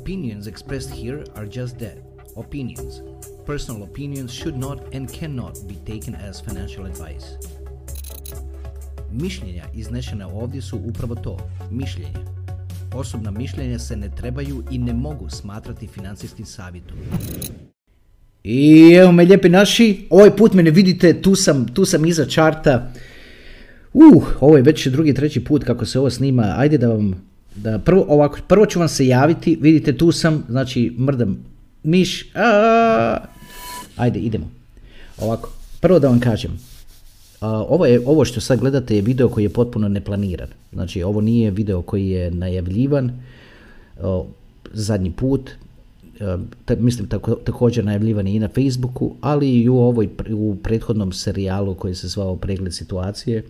[0.00, 1.96] Opinions expressed here are just that
[2.36, 3.02] opinions.
[3.46, 7.26] Personal opinions should not and cannot be taken as financial advice.
[9.12, 11.38] Mišljenja iznešena ovdje su upravo to,
[11.70, 12.18] mišljenje.
[12.94, 16.98] Osobna mišljenja se ne trebaju i ne mogu smatrati financijskim savjetom.
[18.44, 22.26] I evo me lijepi naši, ovaj put me ne vidite, tu sam, tu sam iza
[22.26, 22.92] čarta.
[23.92, 27.78] Uh, ovo je već drugi, treći put kako se ovo snima, ajde da vam, da
[27.78, 31.44] prvo, ovako, prvo ću vam se javiti, vidite tu sam, znači mrdam
[31.82, 32.32] miš,
[33.96, 34.50] ajde idemo.
[35.18, 36.58] Ovako, prvo da vam kažem,
[37.40, 40.48] ovo, je, ovo što sad gledate je video koji je potpuno neplaniran.
[40.72, 43.22] Znači ovo nije video koji je najavljivan
[44.72, 45.50] zadnji put,
[46.78, 51.94] mislim tako, također najavljivan i na Facebooku, ali i u ovoj u prethodnom serijalu koji
[51.94, 53.42] se zvao Pregled situacije.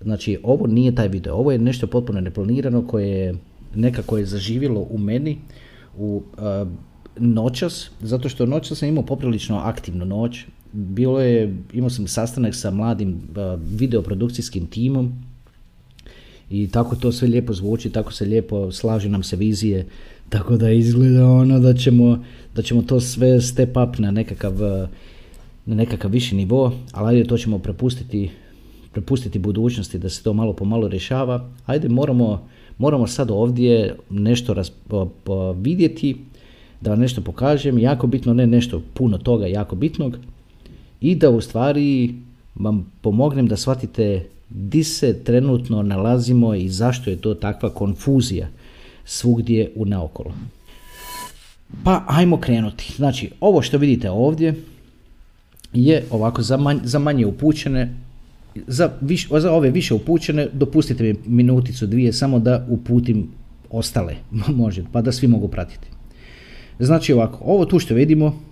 [0.00, 3.34] Znači ovo nije taj video, ovo je nešto potpuno neplanirano koje je
[3.74, 5.38] nekako je zaživjelo u meni
[5.98, 6.22] u
[7.18, 10.44] noćas, zato što noćas sam imao poprilično aktivnu noć.
[10.72, 15.12] Bilo je, imao sam sastanak sa mladim uh, videoprodukcijskim timom
[16.50, 19.86] i tako to sve lijepo zvuči, tako se lijepo slaže nam se vizije,
[20.28, 24.54] tako da izgleda ono da ćemo, da ćemo to sve step up na nekakav,
[25.66, 28.30] na nekakav viši nivo, ali ajde to ćemo prepustiti,
[28.96, 31.48] prepustiti budućnosti da se to malo po malo rješava.
[31.66, 34.70] Ajde moramo, moramo sad ovdje nešto raz,
[35.56, 36.16] vidjeti
[36.80, 40.16] da vam nešto pokažem, jako bitno, ne nešto puno toga, jako bitnog,
[41.00, 42.14] i da u stvari
[42.54, 48.48] vam pomognem da shvatite di se trenutno nalazimo i zašto je to takva konfuzija
[49.04, 50.32] svugdje u naokolo.
[51.84, 52.92] Pa ajmo krenuti.
[52.96, 54.54] Znači, ovo što vidite ovdje
[55.72, 58.05] je ovako za, za manje upućene,
[58.66, 58.90] za,
[59.40, 63.28] za ove više upućene, dopustite mi minuticu, dvije, samo da uputim
[63.70, 64.14] ostale,
[64.62, 65.88] može, pa da svi mogu pratiti.
[66.78, 68.42] Znači ovako, ovo tu što vidimo,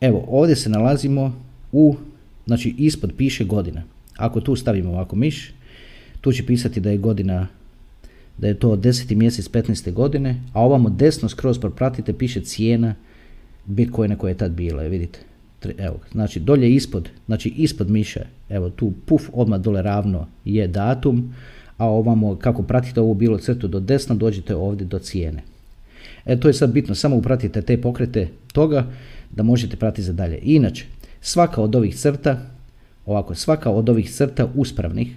[0.00, 1.32] evo ovdje se nalazimo
[1.72, 1.96] u,
[2.46, 3.82] znači ispod piše godina.
[4.16, 5.52] Ako tu stavimo ovako miš,
[6.20, 7.46] tu će pisati da je godina,
[8.38, 9.14] da je to 10.
[9.14, 9.92] mjesec 15.
[9.92, 12.94] godine, a ovamo desno skroz propratite piše cijena
[13.66, 15.33] Bitcoina koja je tad bila, vidite.
[15.78, 21.34] Evo, znači dolje ispod, znači ispod miša, evo tu puf, odmah dole ravno je datum,
[21.76, 25.42] a ovamo kako pratite ovu bilo crtu do desna dođete ovdje do cijene.
[26.26, 28.86] E, to je sad bitno, samo upratite te pokrete toga
[29.30, 30.38] da možete pratiti za dalje.
[30.42, 30.84] Inače,
[31.20, 32.38] svaka od ovih crta,
[33.06, 35.08] ovako, svaka od ovih crta uspravnih,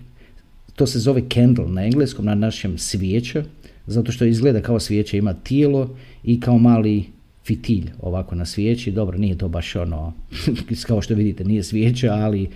[0.76, 3.44] to se zove candle na engleskom, na našem svijeća,
[3.88, 7.06] zato što izgleda kao svijeća, ima tijelo i kao mali
[7.48, 8.92] fitilj ovako na svijeći.
[8.92, 10.14] Dobro, nije to baš ono,
[10.88, 12.50] kao što vidite, nije svijeća, ali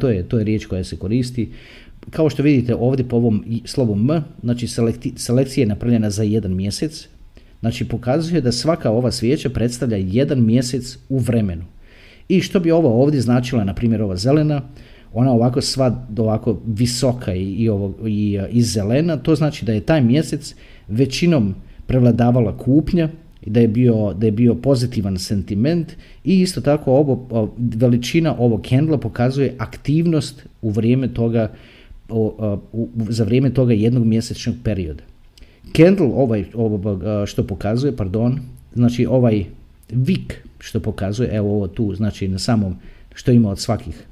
[0.00, 1.48] to, je, to je riječ koja se koristi.
[2.10, 4.66] Kao što vidite ovdje po ovom slovu M, znači
[5.16, 7.08] selekcija je napravljena za jedan mjesec,
[7.60, 11.64] Znači pokazuje da svaka ova svijeća predstavlja jedan mjesec u vremenu.
[12.28, 14.62] I što bi ovo ovdje značila, na primjer ova zelena,
[15.12, 19.80] ona ovako sva ovako visoka i, i, ovo, i, i zelena, to znači da je
[19.80, 20.54] taj mjesec
[20.88, 21.54] većinom
[21.86, 23.08] prevladavala kupnja,
[23.46, 25.92] da je bio, da je bio pozitivan sentiment
[26.24, 31.52] i isto tako ovo, veličina ovog kendla pokazuje aktivnost u vrijeme toga,
[33.08, 35.02] za vrijeme toga jednog mjesečnog perioda.
[35.76, 38.40] Candle, ovaj, ovaj što pokazuje, pardon,
[38.74, 39.44] znači ovaj
[39.90, 42.76] vik što pokazuje, evo ovo tu, znači na samom
[43.14, 44.04] što ima od svakih,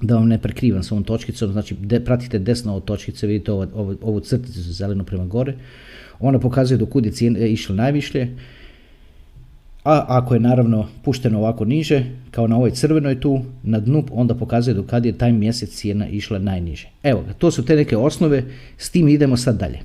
[0.00, 3.66] da vam ne prekrivam s ovom točkicom, znači de, pratite desno od točkice, vidite ovo,
[3.74, 5.54] ovo, ovu crticu zeleno prema gore,
[6.20, 8.26] ona pokazuje do kud je cijena išla najviše,
[9.84, 14.34] a ako je naravno pušteno ovako niže, kao na ovoj crvenoj tu, na dnu, onda
[14.34, 16.88] pokazuje do kad je taj mjesec cijena išla najniže.
[17.02, 18.44] Evo to su te neke osnove,
[18.78, 19.78] s tim idemo sad dalje.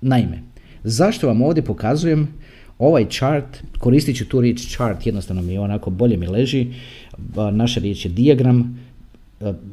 [0.00, 0.42] Naime,
[0.84, 2.28] zašto vam ovdje pokazujem
[2.78, 6.66] ovaj chart, koristit ću tu riječ chart, jednostavno mi je onako bolje mi leži,
[7.52, 8.78] naša riječ je diagram,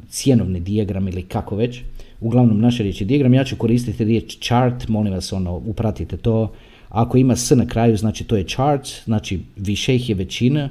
[0.08, 1.82] cjenovni diagram ili kako već,
[2.20, 6.52] uglavnom naša riječ je diagram, ja ću koristiti riječ chart, molim vas ono, upratite to,
[6.88, 10.70] ako ima s na kraju, znači to je chart, znači više ih je većina,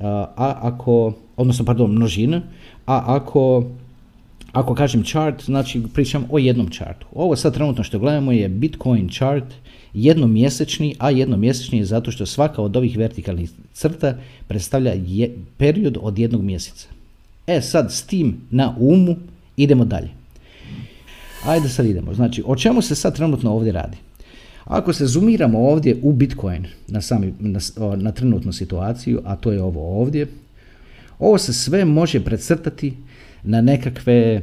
[0.00, 2.42] a ako, odnosno pardon, množina,
[2.86, 3.64] a ako
[4.52, 7.06] ako kažem chart, znači pričam o jednom chartu.
[7.14, 9.44] Ovo sad trenutno što gledamo je Bitcoin chart,
[9.94, 14.14] jednomjesečni, a jednomjesečni je zato što svaka od ovih vertikalnih crta
[14.48, 14.94] predstavlja
[15.56, 16.88] period od jednog mjeseca.
[17.46, 19.16] E sad s tim na umu
[19.56, 20.19] idemo dalje.
[21.44, 22.14] Ajde sad idemo.
[22.14, 23.96] Znači, o čemu se sad trenutno ovdje radi?
[24.64, 27.60] Ako se zoomiramo ovdje u Bitcoin na, sami, na,
[27.96, 30.26] na trenutnu situaciju, a to je ovo ovdje,
[31.18, 32.94] ovo se sve može precrtati
[33.42, 34.42] na nekakve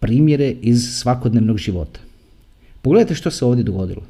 [0.00, 2.00] primjere iz svakodnevnog života.
[2.82, 4.02] Pogledajte što se ovdje dogodilo.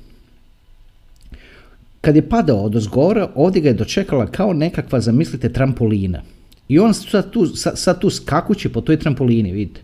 [2.00, 6.22] kad je padao od ozgora, ovdje ga je dočekala kao nekakva, zamislite, trampolina.
[6.68, 9.80] I on sad tu, sad, tu skakuće po toj trampolini, vidite.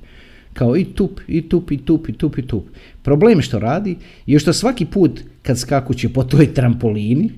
[0.58, 2.64] Kao i tup, i tup, i tup, i tup, i tup.
[3.02, 3.96] Problem što radi
[4.26, 7.30] je što svaki put kad skakuće po toj trampolini,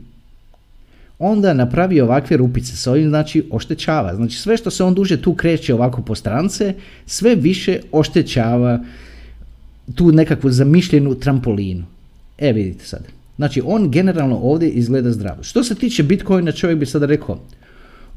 [1.18, 4.14] onda napravi ovakve rupice s ovim, znači oštećava.
[4.14, 6.74] Znači sve što se on duže tu kreće ovako po strance,
[7.06, 8.80] sve više oštećava
[9.94, 11.84] tu nekakvu zamišljenu trampolinu.
[12.38, 13.04] E vidite sad.
[13.36, 15.42] Znači on generalno ovdje izgleda zdravo.
[15.42, 17.38] Što se tiče Bitcoina čovjek bi sada rekao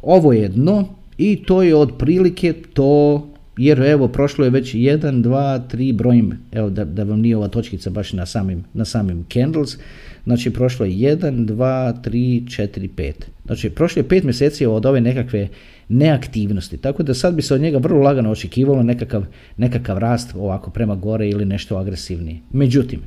[0.02, 3.28] ovo je dno i to je otprilike to
[3.58, 7.48] jer evo prošlo je već 1, 2, 3 brojim, evo da, da vam nije ova
[7.48, 9.78] točkica baš na samim, na samim candles,
[10.24, 13.14] znači prošlo je 1, 2, 3, 4, 5.
[13.46, 15.48] Znači prošlo je 5 mjeseci od ove nekakve
[15.90, 19.26] neaktivnosti, tako da sad bi se od njega vrlo lagano očekivalo nekakav,
[19.58, 22.40] nekakav rast ovako prema gore ili nešto agresivnije.
[22.52, 23.00] Međutim,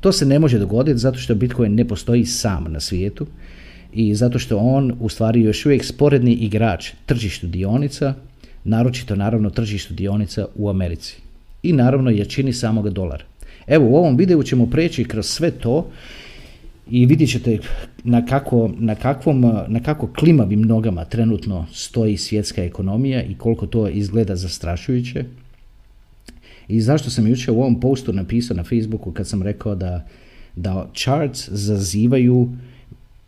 [0.00, 3.26] to se ne može dogoditi zato što Bitcoin ne postoji sam na svijetu
[3.92, 8.14] i zato što on u stvari još uvijek sporedni igrač tržištu dionica,
[8.64, 11.16] naročito naravno tržištu dionica u Americi.
[11.62, 13.24] I naravno jačini samog dolara.
[13.66, 15.90] Evo u ovom videu ćemo preći kroz sve to
[16.90, 17.58] i vidjet ćete
[18.04, 23.88] na, kako, na, kakvom, na kako klimavim nogama trenutno stoji svjetska ekonomija i koliko to
[23.88, 25.24] izgleda zastrašujuće.
[26.68, 30.06] I zašto sam jučer u ovom postu napisao na Facebooku kad sam rekao da,
[30.56, 32.48] da charts zazivaju,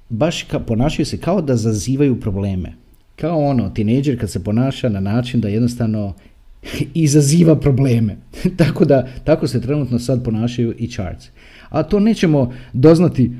[0.08, 2.75] baš ka, ponašaju se kao da zazivaju probleme.
[3.17, 6.14] Kao ono, tineđer kad se ponaša na način da jednostavno
[6.94, 8.17] izaziva probleme.
[8.61, 11.29] tako da, tako se trenutno sad ponašaju i charts.
[11.69, 13.31] A to nećemo doznati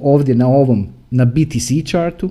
[0.00, 2.30] ovdje na ovom, na BTC chartu,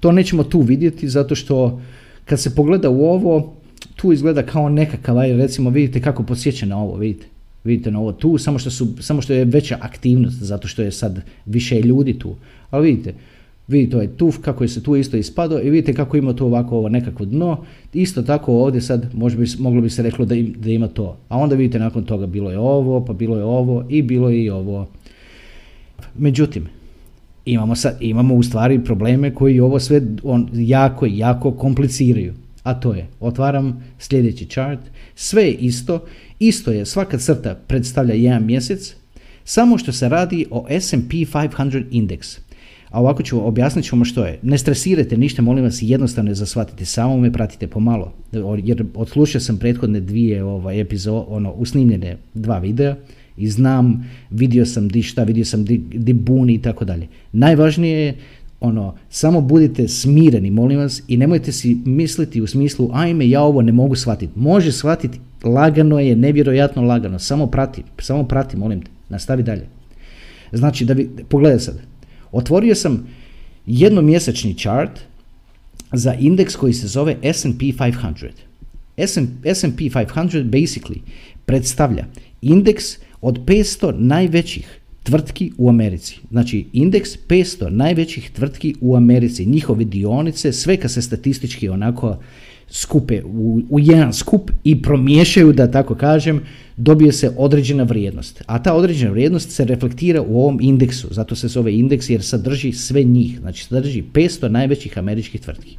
[0.00, 1.80] to nećemo tu vidjeti zato što
[2.24, 3.54] kad se pogleda u ovo,
[3.96, 7.26] tu izgleda kao nekakav, aj recimo vidite kako podsjeća na ovo, vidite.
[7.64, 10.92] Vidite na ovo tu, samo što, su, samo što je veća aktivnost, zato što je
[10.92, 12.34] sad više ljudi tu.
[12.70, 13.14] Ali vidite,
[13.72, 14.08] vidite ovaj
[14.40, 17.64] kako je se tu isto ispadao i vidite kako ima tu ovako ovo nekako dno.
[17.92, 21.16] Isto tako ovdje sad možda bi, moglo bi se reklo da, da ima to.
[21.28, 24.44] A onda vidite nakon toga bilo je ovo, pa bilo je ovo i bilo je
[24.44, 24.86] i ovo.
[26.18, 26.68] Međutim,
[27.44, 32.32] imamo, sad, imamo u stvari probleme koji ovo sve on, jako, jako kompliciraju
[32.62, 34.80] a to je, otvaram sljedeći chart,
[35.14, 36.04] sve je isto,
[36.38, 38.94] isto je, svaka crta predstavlja jedan mjesec,
[39.44, 42.38] samo što se radi o S&P 500 indeks.
[42.92, 44.38] A ovako ću objasnit vam što je.
[44.42, 48.12] Ne stresirajte ništa, molim vas, jednostavno je zasvatiti, samo me pratite pomalo.
[48.64, 52.96] Jer odslušao sam prethodne dvije ovaj, epizode, ono, usnimljene dva videa
[53.36, 57.08] i znam, vidio sam di šta, vidio sam di, di buni i tako dalje.
[57.32, 58.14] Najvažnije je
[58.60, 63.62] ono, samo budite smireni, molim vas, i nemojte si misliti u smislu, ajme, ja ovo
[63.62, 64.32] ne mogu shvatiti.
[64.36, 69.66] Može shvatiti, lagano je, nevjerojatno lagano, samo prati, samo prati, molim te, nastavi dalje.
[70.52, 71.91] Znači, da vi, pogledaj sad,
[72.32, 73.06] otvorio sam
[73.66, 75.00] jednomjesečni chart
[75.92, 78.28] za indeks koji se zove S&P 500.
[79.54, 80.98] S&P 500 basically
[81.46, 82.06] predstavlja
[82.42, 82.84] indeks
[83.20, 86.18] od 500 najvećih tvrtki u Americi.
[86.30, 92.18] Znači, indeks 500 najvećih tvrtki u Americi, njihove dionice, sve kad se statistički onako
[92.72, 96.40] skupe u, u jedan skup i promiješaju, da tako kažem,
[96.76, 98.42] dobije se određena vrijednost.
[98.46, 102.72] A ta određena vrijednost se reflektira u ovom indeksu, zato se zove indeks jer sadrži
[102.72, 105.76] sve njih, znači sadrži 500 najvećih američkih tvrtki.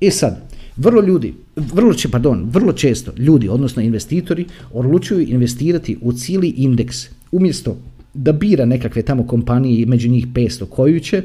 [0.00, 6.48] E sad, vrlo ljudi, vrlo, pardon, vrlo često ljudi, odnosno investitori, odlučuju investirati u cijeli
[6.48, 7.76] indeks umjesto
[8.14, 11.22] da bira nekakve tamo kompanije među njih 500 koju će,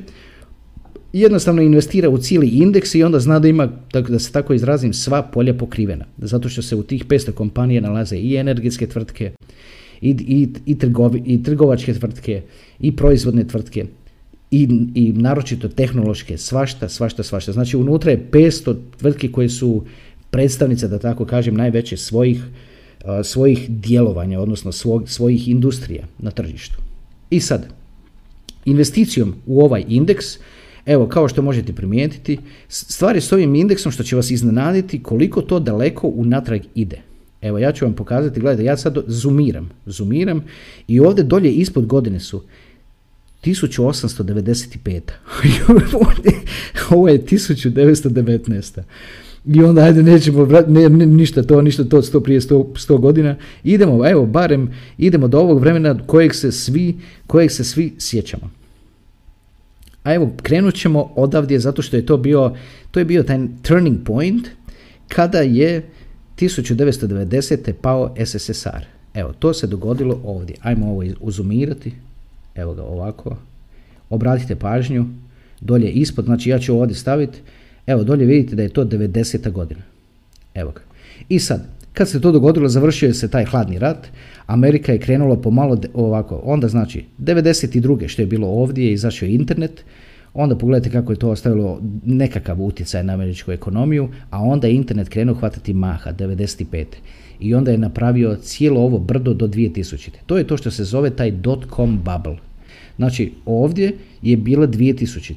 [1.20, 5.22] jednostavno investira u cijeli indeks i onda zna da ima, da se tako izrazim, sva
[5.22, 6.06] polja pokrivena.
[6.18, 9.32] Zato što se u tih 500 kompanija nalaze i energetske tvrtke,
[10.02, 12.42] i, i, i, trgovi, i trgovačke tvrtke,
[12.80, 13.86] i proizvodne tvrtke,
[14.52, 17.52] i, i naročito tehnološke, svašta, svašta, svašta.
[17.52, 19.84] Znači unutra je 500 tvrtki koje su
[20.32, 22.44] predstavnice, da tako kažem, najveće svojih
[23.24, 26.78] svojih djelovanja, odnosno svog, svojih industrija na tržištu.
[27.30, 27.68] I sad,
[28.66, 30.26] investicijom u ovaj indeks,
[30.88, 35.42] evo kao što možete primijetiti, stvar je s ovim indeksom što će vas iznenaditi koliko
[35.42, 37.02] to daleko unatrag ide.
[37.42, 40.44] Evo ja ću vam pokazati, gledajte, ja sad zoomiram, zoomiram
[40.88, 42.44] i ovdje dolje ispod godine su
[43.44, 45.02] 1895.
[46.90, 48.82] Ovo je 1919.
[49.46, 53.36] I onda ajde nećemo vrat, ne, ništa to, ništa to sto prije sto, sto godina.
[53.64, 56.96] Idemo, evo, barem idemo do ovog vremena kojeg se svi,
[57.28, 58.57] kojeg se svi sjećamo.
[60.08, 62.56] A evo, krenut ćemo odavdje zato što je to bio,
[62.92, 64.48] to je bio taj turning point
[65.08, 65.84] kada je
[66.38, 67.74] 1990.
[67.82, 68.86] pao SSSR.
[69.14, 70.56] Evo, to se dogodilo ovdje.
[70.62, 71.92] Ajmo ovo uzumirati.
[72.56, 73.38] Evo ga ovako.
[74.10, 75.06] obratite pažnju,
[75.62, 77.40] dolje ispod, znači ja ću ovdje staviti,
[77.88, 79.52] evo dolje vidite da je to 90.
[79.52, 79.82] godina.
[80.54, 80.82] Evo ga.
[81.30, 84.08] I sad, kad se to dogodilo, završio je se taj hladni rat,
[84.46, 88.08] Amerika je krenula pomalo ovako, onda znači 92.
[88.08, 89.84] što je bilo ovdje, izašao internet,
[90.34, 95.10] onda pogledajte kako je to ostavilo nekakav utjecaj na američku ekonomiju, a onda je internet
[95.10, 96.86] krenuo hvatati maha 95.
[97.40, 100.10] I onda je napravio cijelo ovo brdo do 2000.
[100.26, 102.38] To je to što se zove taj dot-com bubble.
[102.98, 105.34] Znači ovdje je bila 2000.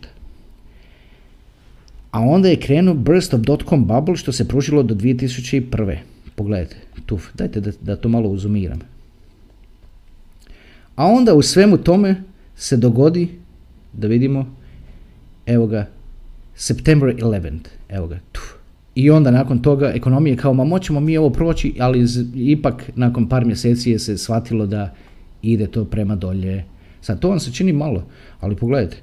[2.11, 5.97] A onda je krenuo burst of dot-com bubble što se pružilo do 2001.
[6.41, 8.79] Pogledajte, tu, dajte da, da to malo uzumiram.
[10.97, 12.23] A onda u svemu tome
[12.57, 13.29] se dogodi,
[13.93, 14.55] da vidimo,
[15.47, 15.87] evo ga,
[16.55, 17.59] September 11.
[17.89, 18.41] Evo ga, tu.
[18.95, 23.45] I onda nakon toga ekonomije kao, ma moćemo mi ovo proći, ali ipak nakon par
[23.45, 24.95] mjeseci je se shvatilo da
[25.43, 26.65] ide to prema dolje.
[27.01, 28.05] Sad, to vam se čini malo,
[28.41, 28.97] ali pogledajte,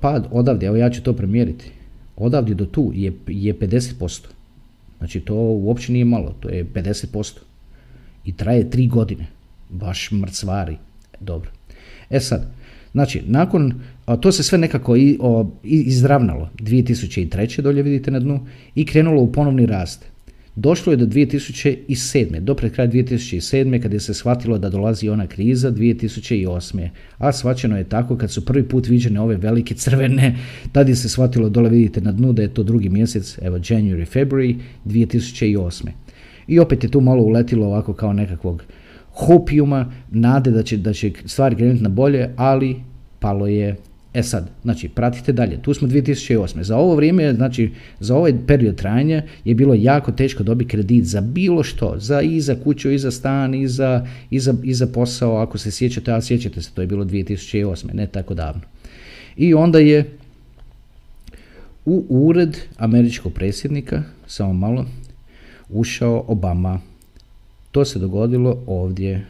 [0.00, 1.70] pad odavde, evo ja ću to premjeriti,
[2.16, 4.37] odavde do tu je, je 50%.
[4.98, 7.38] Znači to uopće nije malo, to je 50%.
[8.24, 9.26] I traje tri godine.
[9.70, 10.76] Baš mrcvari.
[11.20, 11.50] Dobro.
[12.10, 12.52] E sad,
[12.92, 13.80] znači, nakon,
[14.20, 17.60] to se sve nekako i, o, izravnalo 2003.
[17.60, 20.04] dolje vidite na dnu i krenulo u ponovni rast.
[20.60, 22.40] Došlo je do 2007.
[22.40, 23.82] do pred kraj 2007.
[23.82, 26.88] kada je se shvatilo da dolazi ona kriza 2008.
[27.18, 30.36] A shvaćeno je tako kad su prvi put viđene ove velike crvene,
[30.72, 34.06] tada je se shvatilo dole vidite na dnu da je to drugi mjesec, evo January,
[34.14, 35.88] February 2008.
[36.48, 38.62] I opet je tu malo uletilo ovako kao nekakvog
[39.12, 42.76] hopijuma, nade da će, da će stvari krenuti na bolje, ali
[43.18, 43.76] palo je
[44.14, 46.62] E sad, znači, pratite dalje, tu smo 2008.
[46.62, 51.20] Za ovo vrijeme, znači, za ovaj period trajanja je bilo jako teško dobiti kredit za
[51.20, 54.86] bilo što, za i za kuću, i za stan, i za, i za, i za
[54.86, 57.94] posao, ako se sjećate, a sjećate se, to je bilo 2008.
[57.94, 58.62] ne tako davno.
[59.36, 60.10] I onda je
[61.84, 64.86] u ured američkog predsjednika, samo malo,
[65.68, 66.80] ušao Obama.
[67.70, 69.26] To se dogodilo ovdje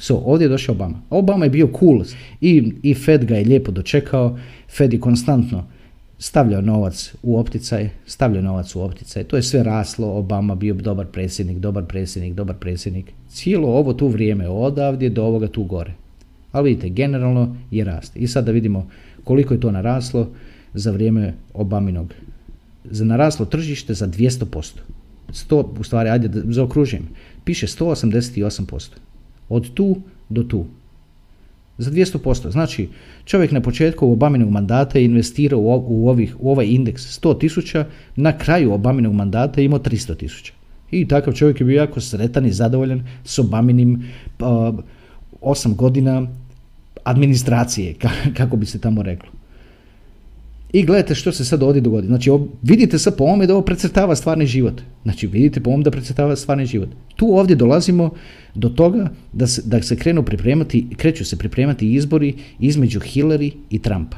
[0.00, 1.02] So, ovdje je došao Obama.
[1.10, 2.02] Obama je bio cool
[2.40, 4.38] i, i Fed ga je lijepo dočekao.
[4.76, 5.64] Fed je konstantno
[6.18, 9.24] stavljao novac u opticaj, stavljao novac u opticaj.
[9.24, 13.12] To je sve raslo, Obama bio dobar predsjednik, dobar predsjednik, dobar predsjednik.
[13.28, 15.92] Cijelo ovo tu vrijeme odavdje do ovoga tu gore.
[16.52, 18.16] Ali vidite, generalno je rast.
[18.16, 18.90] I sad da vidimo
[19.24, 20.28] koliko je to naraslo
[20.74, 22.14] za vrijeme Obaminog.
[22.84, 24.72] Za naraslo tržište za 200%.
[25.28, 27.08] 100, u stvari, ajde da zaokružujem.
[27.44, 29.09] Piše 188%.
[29.50, 29.96] Od tu
[30.28, 30.64] do tu.
[31.78, 32.50] Za 200%.
[32.50, 32.88] Znači,
[33.24, 38.38] čovjek na početku Obaminog mandata je investirao u, ovih, u ovaj indeks 100 tisuća, na
[38.38, 40.52] kraju Obaminog mandata je imao 300 tisuća.
[40.90, 43.92] I takav čovjek je bio jako sretan i zadovoljan s Obaminim
[44.38, 44.46] uh,
[45.40, 46.26] 8 godina
[47.04, 47.94] administracije,
[48.36, 49.39] kako bi se tamo reklo.
[50.72, 52.06] I gledajte što se sad ovdje dogodi.
[52.06, 52.30] Znači,
[52.62, 54.82] vidite sad po ovome da ovo precrtava stvarni život.
[55.02, 56.88] Znači, vidite po ovome da precrtava stvarni život.
[57.16, 58.10] Tu ovdje dolazimo
[58.54, 63.78] do toga da se, da se krenu pripremati, kreću se pripremati izbori između Hillary i
[63.78, 64.16] Trumpa.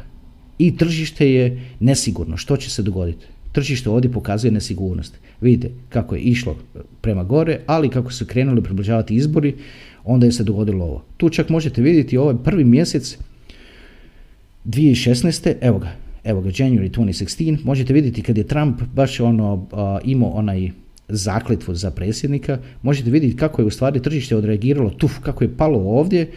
[0.59, 2.37] I tržište je nesigurno.
[2.37, 3.26] Što će se dogoditi?
[3.52, 5.18] Tržište ovdje pokazuje nesigurnost.
[5.40, 6.56] Vidite kako je išlo
[7.00, 9.54] prema gore, ali kako su krenuli približavati izbori,
[10.04, 11.04] onda je se dogodilo ovo.
[11.16, 13.18] Tu čak možete vidjeti ovaj prvi mjesec
[14.64, 15.54] 2016.
[15.61, 15.92] Evo ga,
[16.25, 19.67] evo ga, January 2016, možete vidjeti kad je Trump baš ono
[20.05, 20.71] imao onaj
[21.09, 25.79] zakletvu za predsjednika, možete vidjeti kako je u stvari tržište odreagiralo, tuf, kako je palo
[25.79, 26.31] ovdje,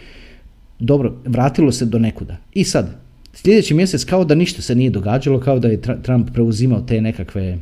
[0.80, 2.38] dobro, vratilo se do nekuda.
[2.54, 2.98] I sad,
[3.34, 7.58] sljedeći mjesec kao da ništa se nije događalo, kao da je Trump preuzimao te nekakve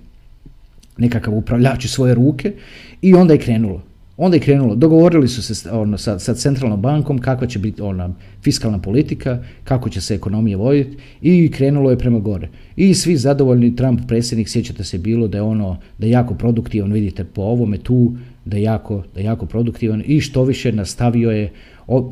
[0.97, 2.53] nekakav upravljač u svoje ruke
[3.01, 3.81] i onda je krenulo.
[4.17, 8.09] Onda je krenulo, dogovorili su se ono, sa, sa centralnom bankom kakva će biti ona
[8.41, 12.49] fiskalna politika, kako će se ekonomija voditi i krenulo je prema gore.
[12.75, 16.91] I svi zadovoljni Trump predsjednik, sjećate se bilo da je ono, da je jako produktivan,
[16.91, 18.13] vidite po ovome tu,
[18.45, 21.51] da je jako, da je jako produktivan i što više nastavio je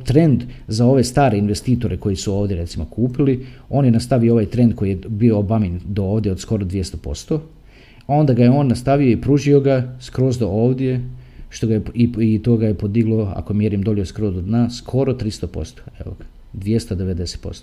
[0.04, 4.76] trend za ove stare investitore koji su ovdje recimo kupili, on je nastavio ovaj trend
[4.76, 7.40] koji je bio Obamin do ovdje od skoro 200%,
[8.08, 11.02] a onda ga je on nastavio i pružio ga skroz do ovdje,
[11.52, 14.70] što ga je, i, i to ga je podiglo, ako mjerim dolje skroz do dna,
[14.70, 17.62] skoro 300%, evo ga, 290%.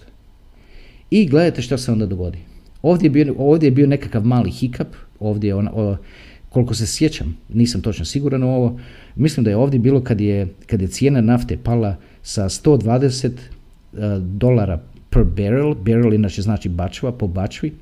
[1.11, 2.39] I gledajte što se onda dogodi.
[2.83, 4.89] Ovdje je bio, ovdje je bio nekakav mali hiccup,
[5.21, 5.69] ovdje je on,
[6.49, 8.81] koliko se sjećam, nisam točno siguran u ovo,
[9.17, 13.99] mislim da je ovdje bilo kad je, kad je cijena nafte pala sa 120 uh,
[14.23, 17.73] dolara per barrel, barrel inače znači bačva, po bačvi,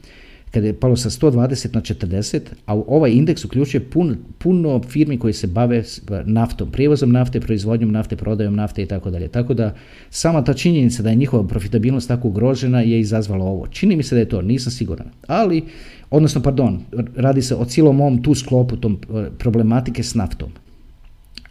[0.56, 5.32] kada je palo sa 120 na 40, a ovaj indeks uključuje pun, puno firmi koji
[5.32, 5.82] se bave
[6.24, 9.28] naftom, prijevozom nafte, proizvodnjom nafte, prodajom nafte i tako dalje.
[9.28, 9.74] Tako da
[10.10, 13.66] sama ta činjenica da je njihova profitabilnost tako ugrožena je izazvala ovo.
[13.66, 15.06] Čini mi se da je to, nisam siguran.
[15.26, 15.62] Ali,
[16.10, 16.80] odnosno, pardon,
[17.16, 20.48] radi se o cijelom ovom tu sklopu tom e, problematike s naftom.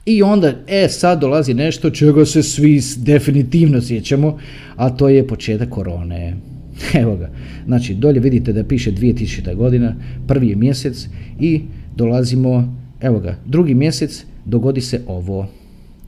[0.05, 4.39] I onda, e, sad dolazi nešto čega se svi definitivno sjećamo,
[4.75, 6.54] a to je početak korone.
[7.01, 7.29] Evo ga.
[7.65, 9.55] Znači, dolje vidite da piše 2000.
[9.55, 9.95] godina,
[10.27, 11.07] prvi je mjesec
[11.39, 11.61] i
[11.95, 15.47] dolazimo, evo ga, drugi mjesec, dogodi se ovo.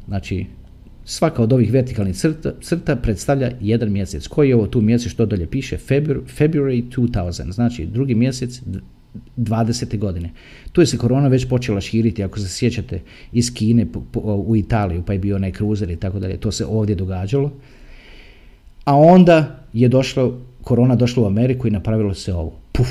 [0.07, 0.45] Znači,
[1.05, 4.27] svaka od ovih vertikalnih crta, crta predstavlja jedan mjesec.
[4.27, 5.77] Koji je ovo tu mjesec što dolje piše?
[5.77, 8.61] February 2000, znači drugi mjesec
[9.37, 9.97] 20.
[9.97, 10.31] godine.
[10.71, 13.87] Tu je se korona već počela širiti, ako se sjećate, iz Kine
[14.23, 16.37] u Italiju, pa je bio onaj kruzer i tako dalje.
[16.37, 17.51] To se ovdje događalo.
[18.83, 22.51] A onda je došlo, korona došla u Ameriku i napravilo se ovo.
[22.71, 22.89] Puf.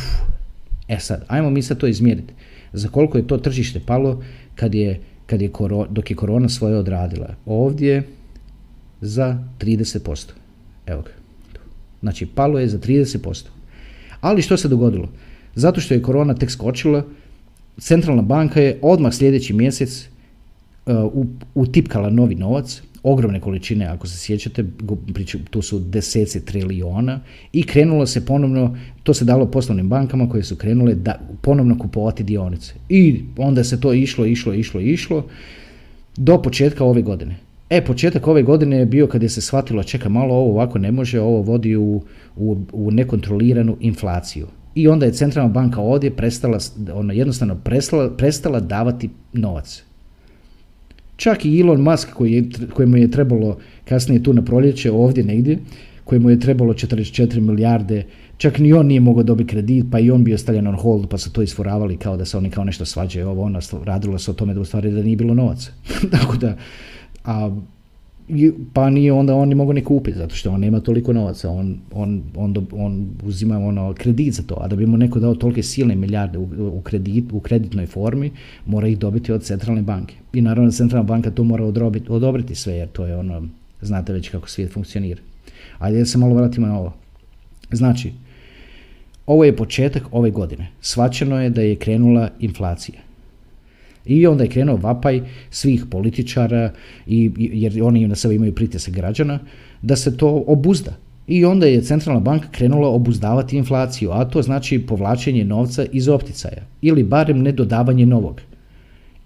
[0.89, 2.35] E sad, ajmo mi sad to izmjeriti.
[2.73, 4.23] Za koliko je to tržište palo
[4.55, 5.51] kad je, kad je
[5.91, 7.35] dok je korona svoje odradila?
[7.47, 8.03] Ovdje
[9.01, 10.31] za 30%.
[10.87, 11.11] Evo ga.
[12.01, 13.45] Znači, palo je za 30%.
[14.21, 15.09] Ali što se dogodilo?
[15.55, 17.05] Zato što je korona tek skočila,
[17.79, 20.09] centralna banka je odmah sljedeći mjesec
[20.87, 24.65] uh, utipkala novi novac, ogromne količine, ako se sjećate,
[25.51, 27.21] tu su deseci trilijona
[27.53, 32.23] i krenulo se ponovno, to se dalo poslovnim bankama koje su krenule da ponovno kupovati
[32.23, 32.75] dionice.
[32.89, 35.27] I onda se to išlo, išlo, išlo, išlo
[36.17, 37.37] do početka ove godine.
[37.71, 40.93] E, početak ove godine je bio kad je se shvatilo, čeka malo, ovo ovako ne
[40.93, 42.03] može, ovo vodi u,
[42.37, 44.47] u, u nekontroliranu inflaciju
[44.77, 46.59] i onda je centralna banka ovdje prestala,
[46.95, 49.86] ona jednostavno prestala, prestala davati novac.
[51.17, 55.59] Čak i Elon Musk koji kojemu je trebalo kasnije tu na proljeće ovdje negdje,
[56.05, 58.05] kojemu je trebalo 44 milijarde,
[58.37, 61.19] čak ni on nije mogao dobiti kredit, pa i on bio stavljen on hold, pa
[61.19, 64.35] su to isforavali kao da se oni kao nešto svađaju, ovo ono, radilo se o
[64.35, 65.71] tome da u stvari da nije bilo novaca.
[66.21, 66.57] Tako da,
[67.25, 67.51] a
[68.73, 71.79] pa nije onda on ne mogu ni kupiti zato što on nema toliko novaca, on,
[71.93, 75.63] on, on, on uzima ono kredit za to, a da bi mu neko dao tolike
[75.63, 78.31] silne milijarde u, u, kredit, u kreditnoj formi,
[78.67, 80.15] mora ih dobiti od centralne banke.
[80.33, 83.49] I naravno centralna banka to mora odrobiti, odobriti sve jer to je ono,
[83.81, 85.21] znate već kako svijet funkcionira.
[85.79, 86.93] Ali da se malo vratimo na ovo.
[87.73, 88.13] Znači,
[89.27, 90.69] ovo je početak ove godine.
[90.81, 93.06] Svačeno je da je krenula inflacija.
[94.07, 96.73] I onda je krenuo vapaj svih političara,
[97.07, 99.39] i, jer oni na sebe imaju pritisak građana,
[99.83, 100.93] da se to obuzda.
[101.27, 106.63] I onda je centralna banka krenula obuzdavati inflaciju, a to znači povlačenje novca iz opticaja
[106.83, 108.41] ili barem nedodavanje novog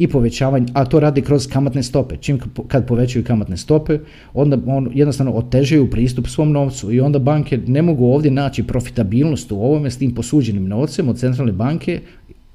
[0.00, 2.16] i povećavanje, a to radi kroz kamatne stope.
[2.16, 2.38] Čim
[2.68, 3.98] kad povećaju kamatne stope,
[4.34, 9.52] onda on jednostavno otežaju pristup svom novcu i onda banke ne mogu ovdje naći profitabilnost
[9.52, 12.00] u ovome s tim posuđenim novcem od centralne banke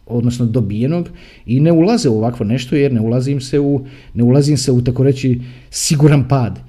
[0.06, 1.10] odnosno dobijenog
[1.46, 4.82] i ne ulaze u ovakvo nešto jer ne ulazim se u, ne ulazim se u
[4.82, 6.60] tako reći siguran pad.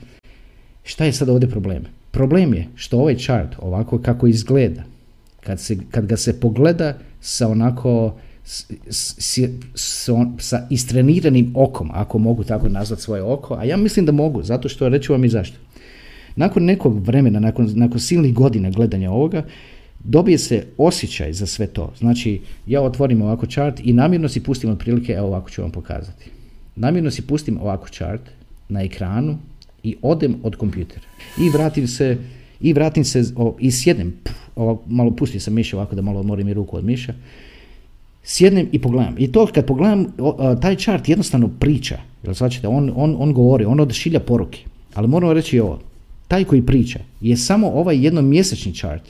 [0.85, 1.85] Šta je sad ovdje problem?
[2.11, 4.83] Problem je što ovaj chart ovako kako izgleda,
[5.40, 9.38] kad, se, kad ga se pogleda sa onako s, s,
[9.75, 14.42] s, sa istreniranim okom, ako mogu tako nazvati svoje oko, a ja mislim da mogu,
[14.42, 15.57] zato što reću vam i zašto.
[16.37, 19.42] Nakon nekog vremena, nakon, nakon silnih godina gledanja ovoga,
[20.09, 21.92] dobije se osjećaj za sve to.
[21.99, 26.31] Znači, ja otvorim ovako chart i namjerno si pustim otprilike, evo ovako ću vam pokazati.
[26.77, 28.21] Namjerno si pustim ovako chart
[28.69, 29.38] na ekranu
[29.83, 31.07] i odem od kompjutera.
[31.38, 32.19] I vratim se,
[32.61, 33.25] i vratim se
[33.59, 34.14] i sjednem,
[34.87, 37.14] malo pustim sam miša ovako da malo odmorim i ruku od miša,
[38.23, 39.14] sjednem i pogledam.
[39.19, 40.07] I to kad pogledam,
[40.61, 44.59] taj chart jednostavno priča, jel svačate, on, on, on govori, on odšilja poruke.
[44.95, 45.81] Ali moramo reći ovo,
[46.29, 49.03] taj koji priča je samo ovaj jednomjesečni chart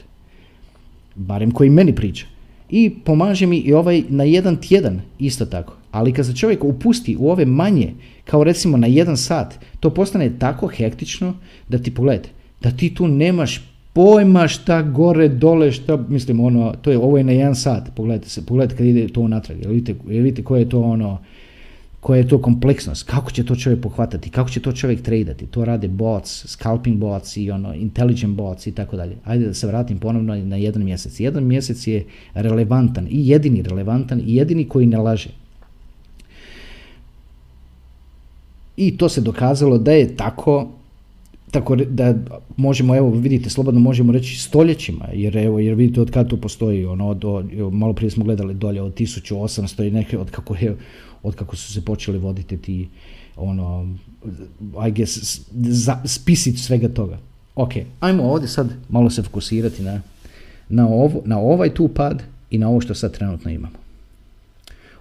[1.17, 2.27] barem koji meni priča.
[2.71, 5.77] I pomaže mi i ovaj na jedan tjedan isto tako.
[5.91, 7.93] Ali kad se čovjek upusti u ove manje,
[8.25, 11.35] kao recimo na jedan sat, to postane tako hektično
[11.69, 12.29] da ti pogledajte,
[12.63, 13.61] da ti tu nemaš
[13.93, 18.29] pojma šta gore, dole, šta, mislim, ono, to je, ovo je na jedan sat, pogledajte
[18.29, 21.19] se, pogledajte kad ide to unatrag, vidite, vidite koje je to ono,
[22.01, 25.65] koja je to kompleksnost, kako će to čovjek pohvatati, kako će to čovjek tradati, to
[25.65, 29.17] rade bots, scalping bots i ono, intelligent bots i tako dalje.
[29.25, 31.21] Ajde da se vratim ponovno na jedan mjesec.
[31.21, 32.05] Jedan mjesec je
[32.35, 35.31] relevantan i jedini relevantan i jedini koji ne laže.
[38.77, 40.69] I to se dokazalo da je tako
[41.51, 42.15] tako da
[42.57, 46.85] možemo, evo vidite, slobodno možemo reći stoljećima, jer evo, jer vidite od kada to postoji,
[46.85, 47.25] ono, od,
[47.73, 50.77] malo prije smo gledali dolje od 1800 i neke, od kako je
[51.27, 52.89] od kako su se počeli voditi ti
[53.37, 53.97] ono,
[54.89, 57.19] I guess, za, spisić svega toga.
[57.55, 60.01] Ok, ajmo ovdje sad malo se fokusirati na,
[60.69, 63.77] na, ovo, na ovaj tu pad i na ovo što sad trenutno imamo.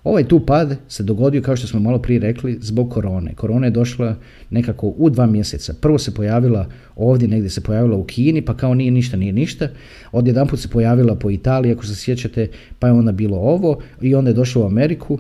[0.04, 3.34] Ovaj tu pad se dogodio, kao što smo malo prije rekli, zbog korone.
[3.34, 4.16] Korona je došla
[4.50, 5.74] nekako u dva mjeseca.
[5.82, 9.68] Prvo se pojavila ovdje, negdje se pojavila u Kini, pa kao nije ništa, nije ništa.
[10.12, 12.48] Odjedanput se pojavila po Italiji, ako se sjećate,
[12.80, 15.20] pa je onda bilo ovo, i onda je došlo u Ameriku,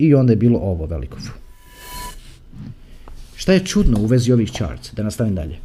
[0.00, 1.18] i onda je bilo ovo veliko.
[3.36, 4.94] Šta je čudno u vezi ovih charts?
[4.94, 5.58] Da nastavim dalje.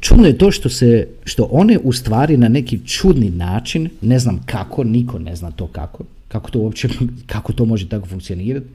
[0.00, 4.40] Čudno je to što, se, što one u stvari na neki čudni način, ne znam
[4.46, 6.88] kako, niko ne zna to kako, kako to uopće,
[7.32, 8.66] kako to može tako funkcionirati,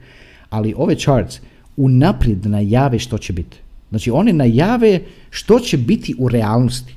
[0.50, 1.40] ali ove charts
[1.76, 3.56] unaprijed najave što će biti.
[3.90, 6.94] Znači one najave što će biti u realnosti.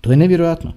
[0.00, 0.72] To je nevjerojatno.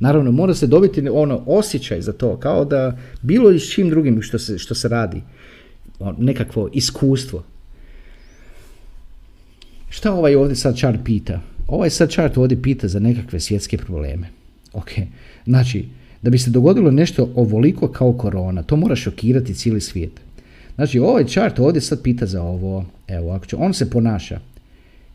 [0.00, 4.22] Naravno, mora se dobiti ono osjećaj za to, kao da bilo i s čim drugim
[4.22, 5.22] što se, što se radi.
[6.18, 7.44] Nekakvo iskustvo.
[9.88, 11.40] Šta ovaj ovdje sad chart pita?
[11.68, 14.28] Ovaj sad chart ovdje pita za nekakve svjetske probleme.
[14.72, 14.90] Ok,
[15.46, 15.88] znači,
[16.22, 20.20] da bi se dogodilo nešto ovoliko kao korona, to mora šokirati cijeli svijet.
[20.74, 22.84] Znači, ovaj chart ovdje sad pita za ovo.
[23.08, 24.40] Evo, ako će, on se ponaša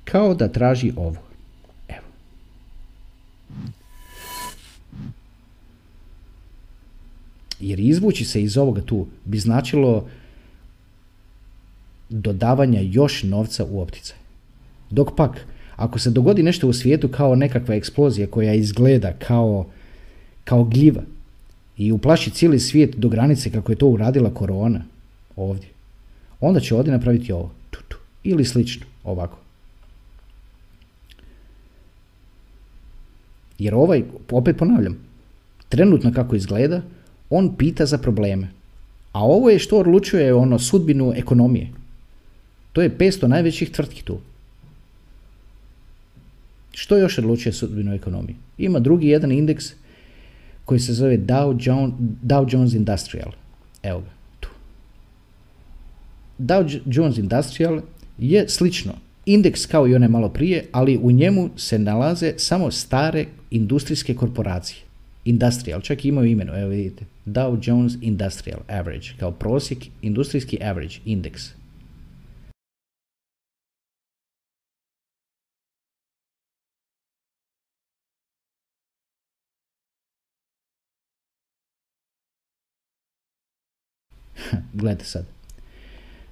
[0.03, 1.30] kao da traži ovo.
[7.61, 10.07] Jer izvući se iz ovoga tu bi značilo
[12.09, 14.17] dodavanja još novca u opticaj.
[14.89, 15.45] Dok pak,
[15.75, 19.65] ako se dogodi nešto u svijetu kao nekakva eksplozija koja izgleda kao,
[20.43, 21.01] kao gljiva
[21.77, 24.83] i uplaši cijeli svijet do granice kako je to uradila korona
[25.35, 25.69] ovdje,
[26.39, 27.51] onda će ovdje napraviti ovo.
[27.69, 29.37] Tutu, ili slično, ovako.
[33.59, 34.97] Jer ovaj, opet ponavljam,
[35.69, 36.81] trenutno kako izgleda,
[37.31, 38.47] on pita za probleme.
[39.11, 41.67] A ovo je što odlučuje ono sudbinu ekonomije.
[42.73, 44.19] To je 500 najvećih tvrtki tu.
[46.71, 48.35] Što još odlučuje sudbinu ekonomije?
[48.57, 49.65] Ima drugi jedan indeks
[50.65, 53.31] koji se zove Dow, Jones, Dow Jones Industrial.
[53.83, 54.49] Evo ga, tu.
[56.39, 57.81] Dow Jones Industrial
[58.17, 58.93] je slično.
[59.25, 64.90] Indeks kao i one malo prije, ali u njemu se nalaze samo stare industrijske korporacije.
[65.25, 67.05] Industrial, čak imaju imenu, evo vidite.
[67.25, 71.49] Dow Jones Industrial Average, kao prosjek, industrijski average, indeks.
[84.73, 85.25] Gledajte sad.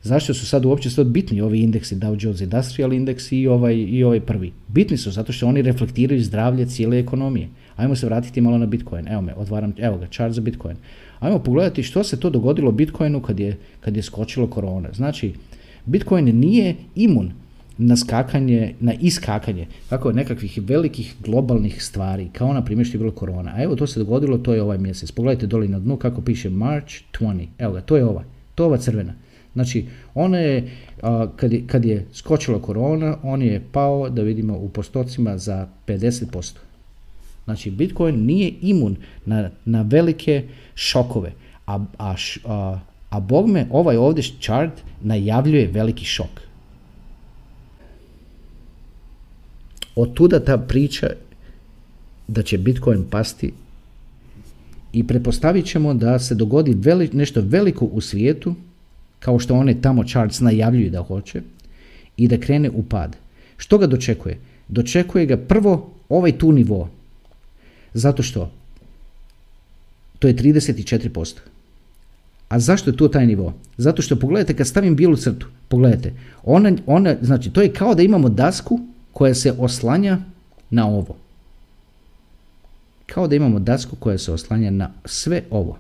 [0.04, 4.04] Zašto su sad uopće sad bitni ovi indeksi Dow Jones Industrial Index i ovaj, i
[4.04, 4.52] ovaj prvi?
[4.68, 7.50] Bitni su zato što oni reflektiraju zdravlje cijele ekonomije.
[7.80, 9.08] Ajmo se vratiti malo na Bitcoin.
[9.08, 10.76] Evo me, otvaram, evo ga, chart za Bitcoin.
[11.20, 14.90] Ajmo pogledati što se to dogodilo Bitcoinu kad je, kad je skočilo korona.
[14.94, 15.34] Znači,
[15.86, 17.32] Bitcoin nije imun
[17.78, 23.12] na skakanje, na iskakanje tako nekakvih velikih globalnih stvari, kao na primjer što je bilo
[23.12, 23.52] korona.
[23.56, 25.12] A evo to se dogodilo, to je ovaj mjesec.
[25.12, 27.48] Pogledajte doli na dnu kako piše March 20.
[27.58, 28.24] Evo ga, to je ova.
[28.56, 29.14] To je ova crvena.
[29.54, 30.72] Znači, ona je,
[31.36, 36.69] kad, je, kad je skočila korona, on je pao, da vidimo, u postocima za 50%.
[37.50, 40.44] Znači, Bitcoin nije imun na, na velike
[40.76, 41.32] šokove.
[41.66, 46.30] A, a, a, a bogme, ovaj ovdje chart najavljuje veliki šok.
[49.96, 51.08] Od tuda ta priča
[52.28, 53.54] da će Bitcoin pasti
[54.94, 58.56] i pretpostavit ćemo da se dogodi veli, nešto veliko u svijetu,
[59.20, 61.42] kao što one tamo charts najavljuju da hoće,
[62.18, 63.18] i da krene u pad.
[63.58, 64.38] Što ga dočekuje?
[64.68, 66.99] Dočekuje ga prvo ovaj tu nivo.
[67.94, 68.52] Zato što
[70.20, 71.40] to je 34%.
[72.50, 73.54] A zašto je tu taj nivo?
[73.78, 78.04] Zato što pogledajte kad stavim bijelu crtu, pogledajte, ona, ona, znači to je kao da
[78.04, 78.80] imamo dasku
[79.14, 80.18] koja se oslanja
[80.70, 81.16] na ovo.
[83.06, 85.78] Kao da imamo dasku koja se oslanja na sve ovo.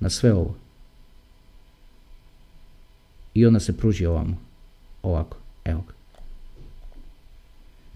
[0.00, 0.54] Na sve ovo.
[3.34, 4.36] I onda se pruži ovamo.
[5.02, 5.36] Ovako.
[5.64, 5.99] Evo ga.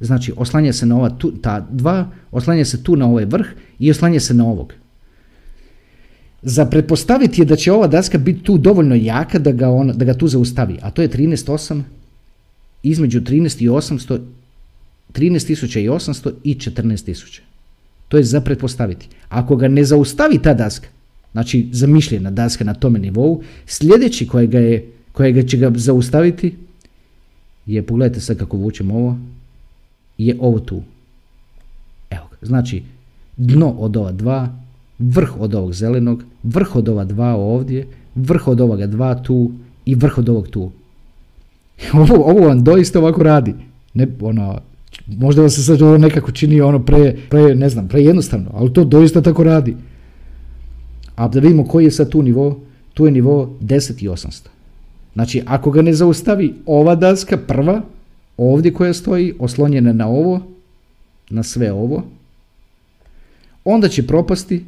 [0.04, 3.46] Znači, oslanja se na ova tu, ta dva, oslanja se tu na ovaj vrh
[3.78, 4.72] i oslanja se na ovog.
[6.42, 10.04] Za pretpostaviti je da će ova daska biti tu dovoljno jaka da ga, on, da
[10.04, 11.82] ga tu zaustavi, a to je 13.8
[12.82, 14.20] između 13.800
[15.14, 17.40] 13.800 i 14.000.
[18.08, 19.08] To je za pretpostaviti.
[19.28, 20.88] Ako ga ne zaustavi ta daska,
[21.32, 26.54] znači zamišljena daska na tome nivou, sljedeći kojega, je, kojega će ga zaustaviti
[27.66, 29.18] je, pogledajte sad kako vučem ovo,
[30.18, 30.82] je ovo tu.
[32.10, 32.46] Evo ga.
[32.46, 32.82] Znači,
[33.36, 34.48] dno od ova dva,
[34.98, 39.50] vrh od ovog zelenog, vrh od ova dva ovdje, vrh od ovoga dva tu
[39.84, 40.70] i vrh od ovog tu.
[41.92, 43.54] ovo, ovo vam doista ovako radi.
[43.94, 44.58] Ne, ono,
[45.06, 48.72] Možda vam se sad ovo nekako čini ono pre, pre, ne znam, pre jednostavno, ali
[48.72, 49.76] to doista tako radi.
[51.16, 52.60] A da vidimo koji je sad tu nivo,
[52.94, 54.46] tu je nivo 10 i 800.
[55.14, 57.82] Znači, ako ga ne zaustavi ova daska prva,
[58.36, 60.42] ovdje koja stoji, oslonjena na ovo,
[61.30, 62.04] na sve ovo,
[63.64, 64.64] onda će propasti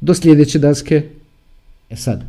[0.00, 1.08] do sljedeće daske.
[1.90, 2.24] E sad,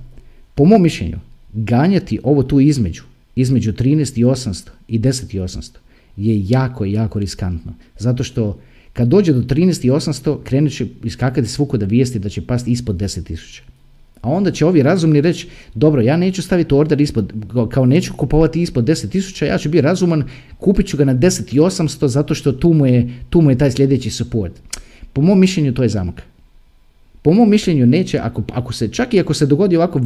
[0.56, 1.20] po mom mišljenju,
[1.54, 3.04] ganjati ovo tu između,
[3.36, 5.70] između 13 i 800 i 10 i 800
[6.18, 7.74] je jako, jako riskantno.
[8.00, 8.60] Zato što
[8.94, 12.72] kad dođe do 13 i 800 krenut će iskakati svuko da vijesti da će pasti
[12.72, 13.62] ispod 10.000.
[14.24, 17.34] A onda će ovi razumni reći, dobro, ja neću staviti order ispod,
[17.70, 20.24] kao neću kupovati ispod 10.000, ja ću biti razuman,
[20.58, 24.10] kupit ću ga na 10.800 zato što tu mu, je, tu mu je taj sljedeći
[24.10, 24.54] support.
[25.14, 26.24] Po mom mišljenju to je zamak.
[27.22, 30.00] Po mom mišljenju neće, ako, ako se, čak i ako se dogodi ovako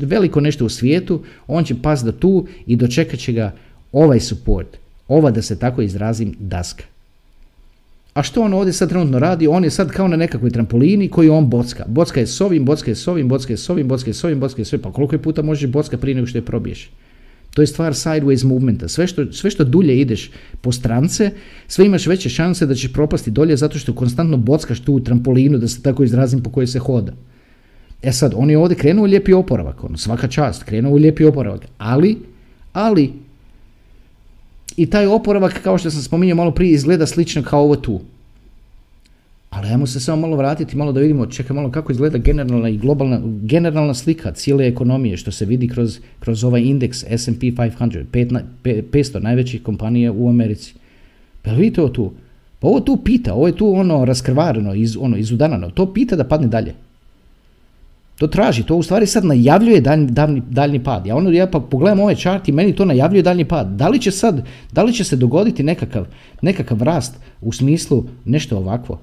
[0.00, 3.52] veliko nešto u svijetu, on će pas do tu i dočekat će ga
[3.92, 4.76] ovaj support,
[5.08, 6.84] ova da se tako izrazim daska.
[8.16, 9.46] A što on ovdje sad trenutno radi?
[9.46, 11.84] On je sad kao na nekakvoj trampolini koji on bocka.
[11.88, 14.24] Bocka je s ovim, bocka je s ovim, bocka je s ovim, bocka je s
[14.24, 14.82] ovim, bocka je s ovim.
[14.82, 16.90] Pa koliko je puta možeš bocka prije nego što je probiješ?
[17.54, 18.88] To je stvar sideways movementa.
[18.88, 21.30] Sve što, sve što dulje ideš po strance,
[21.68, 25.68] sve imaš veće šanse da ćeš propasti dolje zato što konstantno bockaš tu trampolinu, da
[25.68, 27.12] se tako izrazim, po kojoj se hoda.
[28.02, 31.24] E sad, on je ovdje krenuo u lijepi oporavak, ono, svaka čast, krenuo u lijepi
[31.24, 32.18] oporavak, ali,
[32.72, 33.12] ali,
[34.76, 38.00] i taj oporavak, kao što sam spominjao malo prije, izgleda slično kao ovo tu.
[39.50, 42.76] Ali ajmo se samo malo vratiti, malo da vidimo, čekaj malo kako izgleda generalna i
[42.76, 49.22] globalna, generalna slika cijele ekonomije, što se vidi kroz, kroz ovaj indeks S&P 500, 500
[49.22, 50.74] najvećih kompanija u Americi.
[51.42, 52.12] Pa vidite ovo tu?
[52.60, 56.24] Pa ovo tu pita, ovo je tu ono raskrvareno, iz, ono, izudanano, to pita da
[56.24, 56.74] padne dalje.
[58.18, 61.06] To traži, to u stvari sad najavljuje daljni, daljni, pad.
[61.06, 63.66] Ja ono ja pa pogledam ovaj chart i meni to najavljuje daljni pad.
[63.66, 66.06] Da li će sad, da li će se dogoditi nekakav,
[66.42, 68.98] nekakav rast u smislu nešto ovakvo?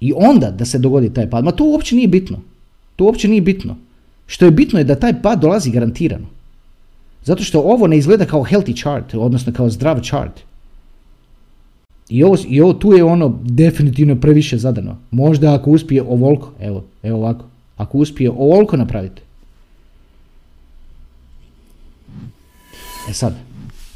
[0.00, 1.44] I onda da se dogodi taj pad.
[1.44, 2.38] Ma to uopće nije bitno.
[2.96, 3.76] To uopće nije bitno.
[4.26, 6.26] Što je bitno je da taj pad dolazi garantirano.
[7.24, 10.40] Zato što ovo ne izgleda kao healthy chart, odnosno kao zdrav chart.
[12.08, 14.96] I ovo, I ovo tu je ono definitivno previše zadano.
[15.10, 17.44] Možda ako uspije ovoliko, evo, evo ovako,
[17.78, 19.22] ako uspije ovoliko napraviti.
[23.08, 23.34] E sad,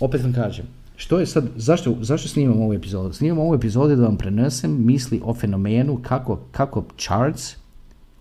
[0.01, 0.67] opet vam kažem,
[0.97, 3.13] što je sad, zašto, zašto snimam ovu epizodu?
[3.13, 7.57] Snimam ovu epizodu da vam prenesem misli o fenomenu kako, kako charts,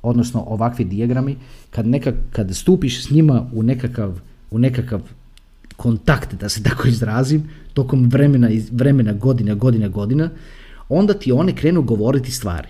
[0.02, 1.38] odnosno ovakvi dijagrami,
[1.70, 4.20] kad, neka, kad stupiš s njima u nekakav,
[4.52, 5.02] u nekakav
[5.76, 10.30] kontakt, da se tako izrazim, tokom vremena, vremena godina, godina, godina,
[10.90, 12.70] onda ti one krenu govoriti stvari.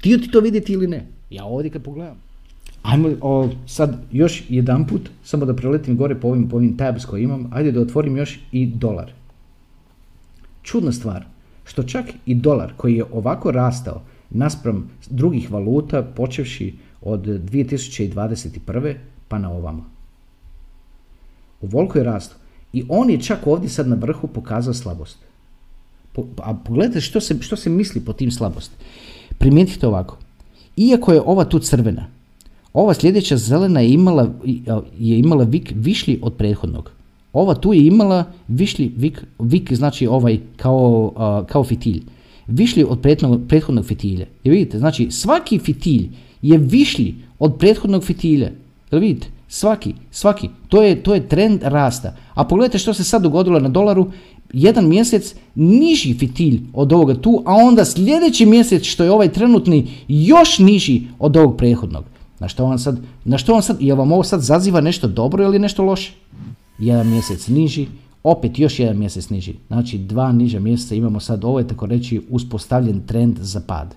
[0.00, 1.06] Ti ti to vidjeti ili ne?
[1.30, 2.16] Ja ovdje kad pogledam.
[2.82, 7.04] Ajmo o, sad još jedan put, samo da preletim gore po ovim, po ovim tabs
[7.04, 9.12] koje imam, ajde da otvorim još i dolar.
[10.62, 11.24] Čudna stvar,
[11.64, 18.94] što čak i dolar koji je ovako rastao naspram drugih valuta, počevši od 2021.
[19.28, 19.90] pa na ovamo.
[21.62, 22.38] Ovoliko je rastao.
[22.72, 25.18] I on je čak ovdje sad na vrhu pokazao slabost.
[26.36, 28.74] a pogledajte što se, što se misli po tim slabosti.
[29.38, 30.18] Primijetite ovako.
[30.78, 32.06] Iako je ova tu crvena,
[32.72, 34.28] ova sljedeća zelena je imala,
[34.98, 36.90] je imala vik višlji od prethodnog.
[37.32, 41.12] Ova tu je imala višlji vik, vik znači ovaj kao,
[41.48, 42.02] kao fitilj.
[42.46, 44.26] Višlji od prethodnog, prethodnog fitilja.
[44.44, 46.08] I vidite, znači svaki fitilj
[46.42, 48.50] je višlji od prethodnog fitilja.
[48.90, 49.26] Jel vidite?
[49.48, 50.48] Svaki, svaki.
[50.68, 52.16] To je, to je trend rasta.
[52.34, 54.10] A pogledajte što se sad dogodilo na dolaru.
[54.52, 59.88] Jedan mjesec niži fitilj od ovoga tu, a onda sljedeći mjesec što je ovaj trenutni
[60.08, 62.04] još niži od ovog prethodnog.
[62.38, 65.44] Na što vam sad, na što vam sad, jel vam ovo sad zaziva nešto dobro
[65.44, 66.12] ili nešto loše?
[66.78, 67.86] Jedan mjesec niži,
[68.22, 69.54] opet još jedan mjesec niži.
[69.68, 73.94] Znači dva niža mjeseca imamo sad, ovo je tako reći uspostavljen trend za pad.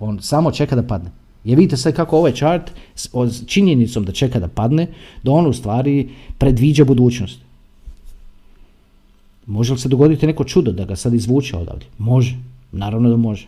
[0.00, 1.10] On samo čeka da padne.
[1.44, 4.86] Je vidite sad kako ovaj chart s činjenicom da čeka da padne,
[5.22, 7.43] da on u stvari predviđa budućnost.
[9.46, 11.86] Može li se dogoditi neko čudo da ga sad izvuče odavde?
[11.98, 12.36] Može,
[12.72, 13.46] naravno da može.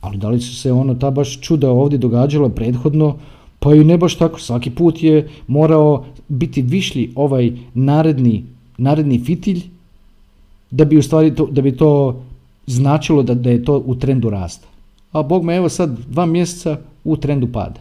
[0.00, 3.16] Ali da li su se ono ta baš čuda ovdje događala prethodno,
[3.58, 4.40] pa i ne baš tako.
[4.40, 8.44] Svaki put je morao biti višlji ovaj naredni,
[8.78, 9.62] naredni fitilj
[10.70, 12.22] da bi u stvari to, da bi to
[12.66, 14.66] značilo da, da je to u trendu rasta.
[15.12, 17.80] A bog me evo sad dva mjeseca u trendu pada.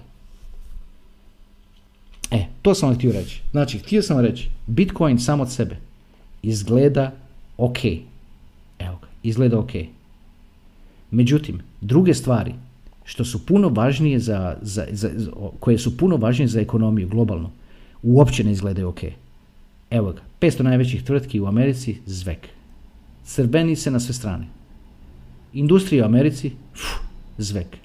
[2.32, 3.42] E, to sam vam htio reći.
[3.52, 5.78] Znači, htio sam reći, Bitcoin sam od sebe
[6.44, 7.12] izgleda
[7.58, 7.86] ok.
[8.80, 9.72] Evo ga, izgleda ok.
[11.12, 12.54] Međutim, druge stvari
[13.04, 15.10] što su puno važnije za, za, za,
[15.60, 17.52] koje su puno važnije za ekonomiju globalno,
[18.04, 19.00] uopće ne izgledaju ok.
[19.90, 22.48] Evo ga, 500 najvećih tvrtki u Americi, zvek.
[23.26, 24.48] crveni se na sve strane.
[25.54, 27.04] Industrija u Americi, fu,
[27.38, 27.78] zvek.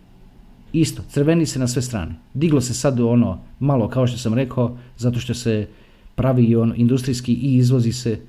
[0.73, 2.14] Isto, crveni se na sve strane.
[2.35, 5.68] Diglo se sad ono malo, kao što sam rekao, zato što se
[6.14, 8.21] pravi on industrijski i izvozi se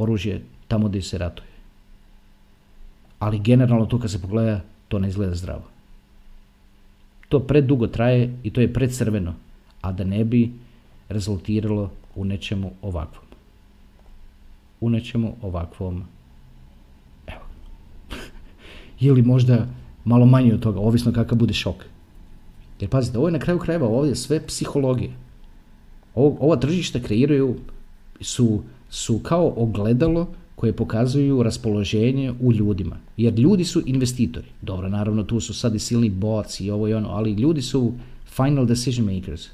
[0.00, 1.48] oružje tamo gdje se ratuje.
[3.18, 5.64] Ali generalno to kad se pogleda, to ne izgleda zdravo.
[7.28, 9.34] To predugo traje i to je crveno,
[9.80, 10.52] a da ne bi
[11.08, 13.24] rezultiralo u nečemu ovakvom.
[14.80, 16.04] U nečemu ovakvom,
[17.26, 17.44] evo,
[19.00, 19.66] ili možda
[20.04, 21.84] malo manje od toga, ovisno kakav bude šok.
[22.80, 25.10] Jer pazite, ovo je na kraju krajeva ovdje sve psihologije.
[26.14, 27.56] Ova tržišta kreiraju,
[28.20, 32.96] su, su kao ogledalo koje pokazuju raspoloženje u ljudima.
[33.16, 34.46] Jer ljudi su investitori.
[34.62, 37.92] Dobro, naravno tu su sad i silni bots i ovo i ono, ali ljudi su
[38.36, 39.46] final decision makers.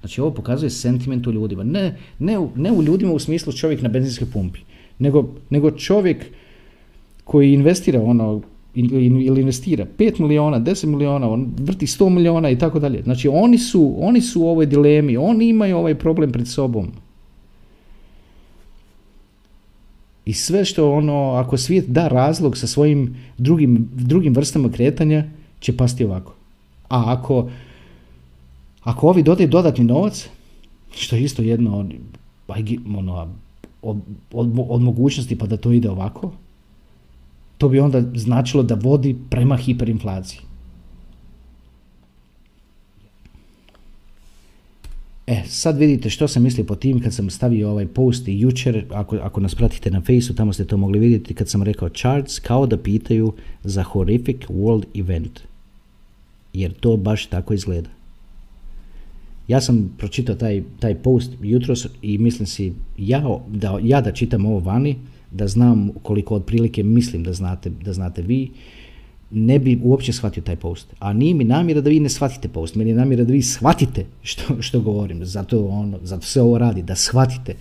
[0.00, 1.64] Znači ovo pokazuje sentiment u ljudima.
[1.64, 4.60] Ne, ne, ne u ljudima u smislu čovjek na benzinskoj pumpi,
[4.98, 6.26] nego, nego čovjek
[7.24, 8.42] koji investira ono,
[8.74, 13.02] ili investira 5 miliona, 10 miliona, on vrti 100 miliona i tako dalje.
[13.02, 16.92] Znači oni su, oni su u ovoj dilemi, oni imaju ovaj problem pred sobom.
[20.28, 25.24] I sve što ono, ako svijet da razlog sa svojim drugim, drugim vrstama kretanja,
[25.60, 26.34] će pasti ovako.
[26.88, 27.50] A ako,
[28.82, 30.28] ako ovi dodaju dodatni novac,
[30.90, 31.78] što je isto jedno
[32.98, 33.28] ono,
[33.82, 33.96] od,
[34.32, 36.32] od, od mogućnosti pa da to ide ovako,
[37.58, 40.40] to bi onda značilo da vodi prema hiperinflaciji.
[45.28, 48.84] E, sad vidite što sam mislio po tim kad sam stavio ovaj post i jučer,
[48.90, 52.38] ako, ako nas pratite na Faceu, tamo ste to mogli vidjeti kad sam rekao charts,
[52.38, 53.32] kao da pitaju
[53.64, 55.40] za horrific world event.
[56.52, 57.88] Jer to baš tako izgleda.
[59.48, 64.46] Ja sam pročitao taj, taj post jutros i mislim si, ja da, ja da čitam
[64.46, 64.96] ovo vani,
[65.30, 68.50] da znam koliko otprilike mislim da znate, da znate vi,
[69.30, 70.86] ne bi uopće shvatio taj post.
[70.98, 74.04] A nije mi namjera da vi ne shvatite post, meni je namjera da vi shvatite
[74.22, 75.24] što, što govorim.
[75.24, 77.54] Zato, ono, zato se ovo radi, da shvatite.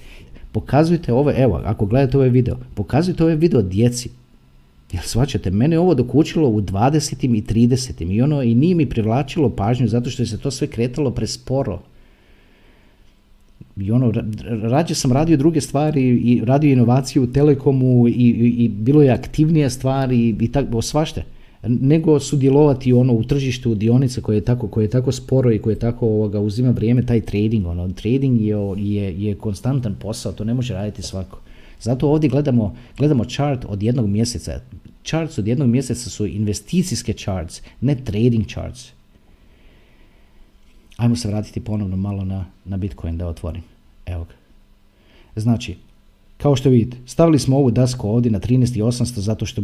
[0.52, 4.10] Pokazujte ovo, evo, ako gledate ovaj video, pokazujte ovaj video djeci.
[4.92, 7.38] Jel shvaćate, mene ovo dokučilo u 20.
[7.38, 8.16] i 30.
[8.16, 11.80] i ono i nije mi privlačilo pažnju zato što je se to sve kretalo presporo.
[13.78, 14.14] I ono,
[14.64, 19.12] rađe sam radio druge stvari i radio inovaciju u Telekomu i, i, i bilo je
[19.12, 21.24] aktivnije stvari i, i tako, svašte
[21.64, 25.74] nego sudjelovati ono u tržištu dionice koje je tako koje je tako sporo i koje
[25.74, 30.44] je tako ovoga uzima vrijeme taj trading ono trading je, je, je konstantan posao to
[30.44, 31.40] ne može raditi svako.
[31.82, 34.60] Zato ovdje gledamo gledamo chart od jednog mjeseca.
[35.04, 38.92] Charts od jednog mjeseca su investicijske charts ne trading charts.
[40.98, 43.62] Ajmo se vratiti ponovno malo na, na Bitcoin da otvorim.
[44.06, 44.34] Evo ga.
[45.36, 45.76] Znači
[46.38, 49.62] kao što vidite, stavili smo ovu dasku ovdje na 13.800 zato što,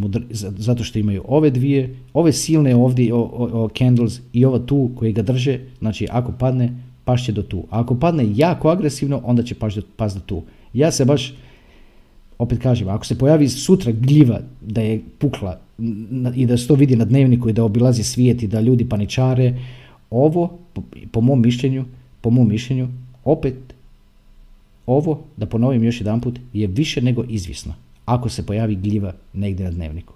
[0.57, 5.13] zato što imaju ove dvije, ove silne ovdje o, o, candles i ova tu koji
[5.13, 6.73] ga drže, znači ako padne,
[7.05, 7.63] pašće do tu.
[7.69, 10.41] A ako padne jako agresivno, onda će paš do, pas do tu.
[10.73, 11.33] Ja se baš,
[12.39, 15.59] opet kažem, ako se pojavi sutra gljiva da je pukla
[16.35, 19.59] i da se to vidi na dnevniku i da obilazi svijet i da ljudi paničare,
[20.09, 20.59] ovo,
[21.11, 21.85] po mom mišljenju,
[22.21, 22.87] po mom mišljenju,
[23.23, 23.72] opet
[24.85, 27.73] ovo, da ponovim još jedanput, je više nego izvisno
[28.05, 30.13] ako se pojavi gljiva negdje na dnevniku.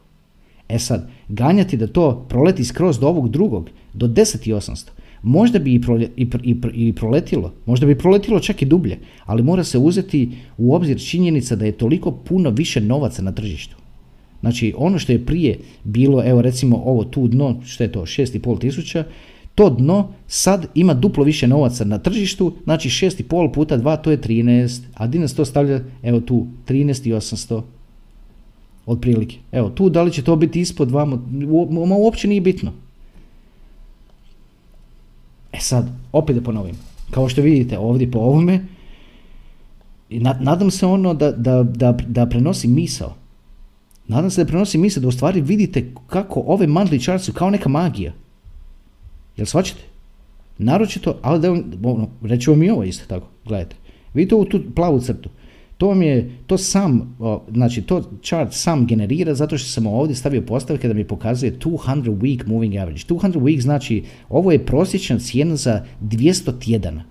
[0.69, 4.89] E sad, ganjati da to proleti skroz do ovog drugog, do 10.800,
[5.21, 5.81] možda bi i,
[6.15, 10.99] i, i, proletilo, možda bi proletilo čak i dublje, ali mora se uzeti u obzir
[10.99, 13.75] činjenica da je toliko puno više novaca na tržištu.
[14.39, 18.59] Znači, ono što je prije bilo, evo recimo ovo tu dno, što je to, 6,5
[18.59, 19.03] tisuća,
[19.57, 24.21] to dno sad ima duplo više novaca na tržištu, znači 6,5 puta 2 to je
[24.21, 27.61] 13, a di nas to stavlja, evo tu, 13,800
[28.85, 29.37] otprilike.
[29.51, 31.19] Evo tu, da li će to biti ispod vama,
[31.97, 32.71] uopće nije bitno.
[35.53, 36.75] E sad, opet da ponovim,
[37.11, 38.65] kao što vidite ovdje po ovome,
[40.39, 43.15] nadam se ono da, da, da, da prenosi misao.
[44.07, 47.49] Nadam se da prenosi misao, da u stvari vidite kako ove monthly charts su kao
[47.49, 48.13] neka magija.
[49.37, 49.81] Jel svačate?
[50.57, 51.51] Naročito, ali da
[51.83, 52.09] ono,
[52.47, 53.75] vam i ovo isto tako, gledajte.
[54.13, 55.29] Vidite ovu tu plavu crtu.
[55.77, 57.17] To vam je, to sam,
[57.53, 62.17] znači to chart sam generira zato što sam ovdje stavio postavke da mi pokazuje 200
[62.17, 63.01] week moving average.
[63.09, 67.03] 200 week znači ovo je prosječna cijena za 200 tjedana.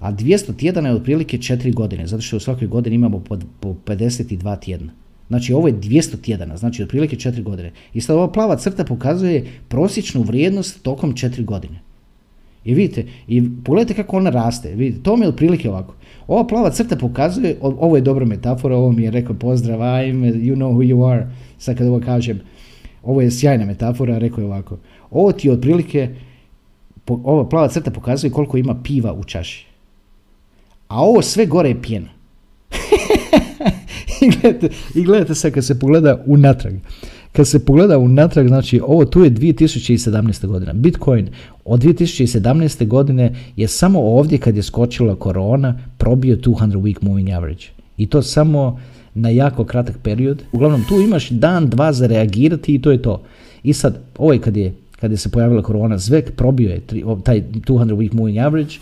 [0.00, 3.24] A 200 tjedana je otprilike 4 godine, zato što u svakoj godini imamo
[3.60, 4.92] po 52 tjedna.
[5.28, 7.72] Znači ovo je 200 tjedana, znači otprilike 4 godine.
[7.94, 11.80] I sad ova plava crta pokazuje prosječnu vrijednost tokom 4 godine.
[12.64, 14.74] I vidite, i pogledajte kako ona raste.
[14.74, 15.94] Vidite, to mi je otprilike ovako.
[16.26, 20.54] Ova plava crta pokazuje, ovo je dobra metafora, ovo mi je rekao pozdrav, I'm, you
[20.54, 21.26] know who you are.
[21.58, 22.40] Sad kad ovo kažem,
[23.02, 24.78] ovo je sjajna metafora, rekao je ovako.
[25.10, 26.08] Ovo ti je otprilike,
[27.06, 29.66] ova plava crta pokazuje koliko ima piva u čaši.
[30.88, 32.15] A ovo sve gore je pjena.
[34.26, 36.74] I, gledajte, I gledajte sad kad se pogleda unatrag.
[37.32, 40.46] Kad se pogleda unatrag, znači ovo tu je 2017.
[40.46, 40.72] godina.
[40.72, 41.28] Bitcoin
[41.64, 42.86] od 2017.
[42.86, 47.64] godine je samo ovdje kad je skočila korona probio 200 week moving average.
[47.96, 48.80] I to samo
[49.14, 50.42] na jako kratak period.
[50.52, 53.22] Uglavnom tu imaš dan, dva za reagirati i to je to.
[53.62, 56.80] I sad, ovaj kad je, kad je se pojavila korona, zvek probio je
[57.24, 58.74] taj 200 week moving average,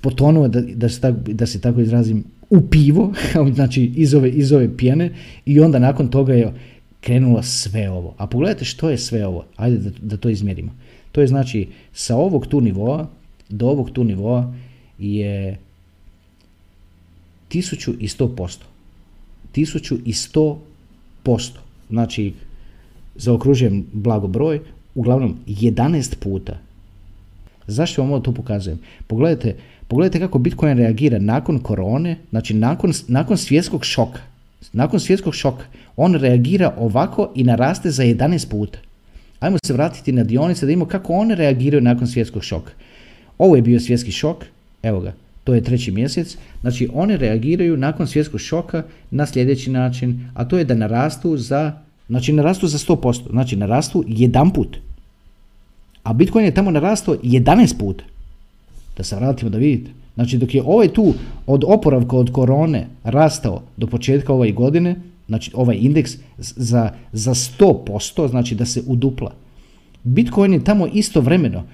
[0.00, 3.12] potonuo da, da, se tako, da se tako izrazim u pivo,
[3.54, 5.10] znači iz ove, iz ove pjene
[5.46, 6.52] i onda nakon toga je
[7.00, 8.14] krenulo sve ovo.
[8.18, 9.44] A pogledajte što je sve ovo.
[9.56, 10.72] Ajde da, da to izmjerimo.
[11.12, 13.08] To je znači sa ovog tu nivoa
[13.48, 14.54] do ovog tu nivoa
[14.98, 15.58] je
[17.50, 18.56] 1100%.
[19.54, 20.56] 1100%.
[21.90, 22.32] Znači,
[23.16, 24.60] zaokružujem blago broj,
[24.94, 26.58] uglavnom 11 puta.
[27.66, 28.78] Zašto vam ovo to pokazujem?
[29.06, 29.56] Pogledajte,
[29.88, 34.20] pogledajte kako Bitcoin reagira nakon korone, znači nakon, nakon svjetskog šoka.
[34.72, 35.64] Nakon svjetskog šoka
[35.96, 38.78] on reagira ovako i naraste za 11 puta.
[39.40, 42.72] Ajmo se vratiti na dionice da vidimo kako one reagiraju nakon svjetskog šoka.
[43.38, 44.44] Ovo je bio svjetski šok,
[44.82, 45.12] evo ga,
[45.44, 46.36] to je treći mjesec.
[46.60, 51.72] Znači one reagiraju nakon svjetskog šoka na sljedeći način, a to je da narastu za,
[52.08, 54.76] znači narastu za 100%, znači narastu jedan put.
[56.02, 58.04] A Bitcoin je tamo narastao 11 puta.
[58.98, 59.90] Da se vratimo da vidite.
[60.14, 61.14] Znači dok je ovaj tu
[61.46, 64.96] od oporavka od korone rastao do početka ove godine,
[65.26, 69.32] znači ovaj indeks za, za 100%, znači da se udupla.
[70.04, 71.64] Bitcoin je tamo istovremeno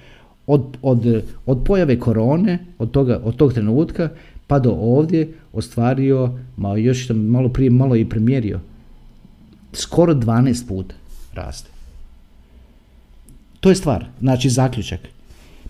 [0.46, 4.08] od, od, od pojave korone, od, toga, od tog trenutka,
[4.46, 8.60] pa do ovdje ostvario, malo još malo prije, malo i premjerio,
[9.72, 10.94] skoro 12 puta
[11.32, 11.70] raste.
[13.60, 15.00] To je stvar, znači zaključak.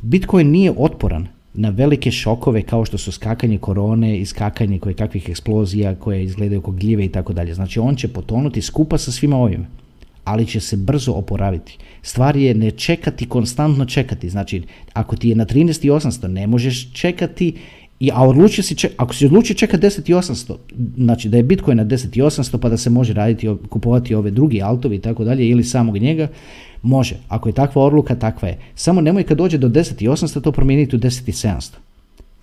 [0.02, 5.28] Bitcoin nije otporan na velike šokove kao što su skakanje korone i skakanje koje kakvih
[5.28, 7.54] eksplozija koje izgledaju kao gljive i tako dalje.
[7.54, 9.66] Znači on će potonuti skupa sa svima ovim,
[10.24, 11.78] ali će se brzo oporaviti.
[12.02, 14.30] Stvar je ne čekati, konstantno čekati.
[14.30, 17.54] Znači ako ti je na 13.800 ne možeš čekati
[18.06, 20.54] i, a odlučio si, ako si odlučio čekati 10.800,
[20.96, 24.96] znači da je Bitcoin na 10.800 pa da se može raditi, kupovati ove drugi altovi
[24.96, 26.28] i tako dalje ili samog njega,
[26.84, 28.58] Može, ako je takva odluka, takva je.
[28.74, 31.70] Samo nemoj kad dođe do 10.800 to promijeniti u 10.700.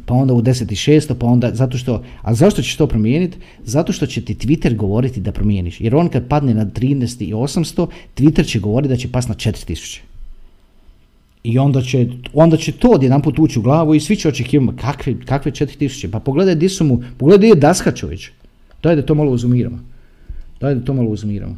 [0.05, 3.37] Pa onda u 10.600, pa onda zato što, a zašto ćeš to promijeniti?
[3.65, 5.81] Zato što će ti Twitter govoriti da promijeniš.
[5.81, 7.87] Jer on kad padne na 13.800,
[8.17, 9.99] Twitter će govoriti da će pas na 4.000.
[11.43, 14.77] I onda će, onda će to odjedan put ući u glavu i svi će očekivati
[14.81, 16.11] kakve, kakve 4000.
[16.11, 17.91] Pa pogledaj di su mu, pogledaj je Daska.
[18.83, 19.79] Daj da to malo uzumiramo.
[20.59, 21.57] Daj da to malo uzumiramo.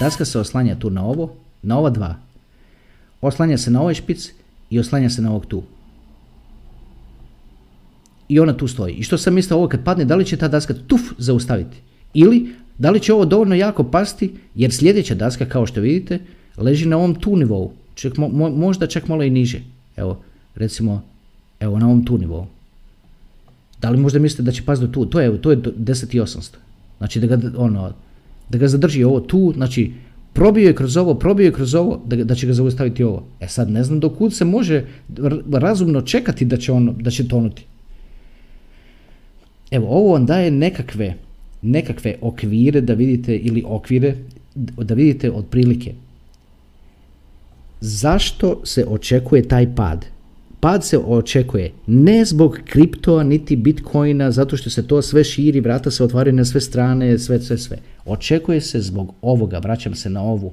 [0.00, 2.14] Daska se oslanja tu na ovo, na ova dva.
[3.20, 4.32] Oslanja se na ovaj špic
[4.70, 5.62] i oslanja se na ovog tu.
[8.28, 8.94] I ona tu stoji.
[8.94, 11.76] I što sam mislio ovo kad padne, da li će ta daska tuf zaustaviti?
[12.14, 16.18] Ili da li će ovo dovoljno jako pasti, jer sljedeća daska, kao što vidite,
[16.56, 17.72] leži na ovom tu nivou.
[17.96, 18.18] Čak,
[18.56, 19.60] možda čak malo i niže.
[19.96, 20.18] Evo,
[20.54, 21.02] recimo,
[21.60, 22.46] evo na ovom tu nivou.
[23.80, 25.06] Da li možda mislite da će pasti do tu?
[25.06, 26.56] To je, to je 10.800.
[26.98, 27.92] Znači da ga, ono,
[28.48, 29.92] da ga zadrži ovo tu, znači
[30.32, 33.24] probio je kroz ovo, probio je kroz ovo, da, da će ga zaustaviti ovo.
[33.40, 34.84] E sad ne znam do kud se može
[35.52, 37.64] razumno čekati da će, ono, da će tonuti.
[39.70, 41.14] Evo, ovo vam daje nekakve,
[41.62, 44.16] nekakve okvire da vidite, ili okvire,
[44.54, 45.94] da vidite otprilike.
[47.80, 50.06] Zašto se očekuje taj pad?
[50.60, 55.90] pad se očekuje ne zbog kriptoa niti bitcoina, zato što se to sve širi, vrata
[55.90, 57.78] se otvaraju na sve strane, sve, sve, sve.
[58.04, 60.52] Očekuje se zbog ovoga, vraćam se na ovu,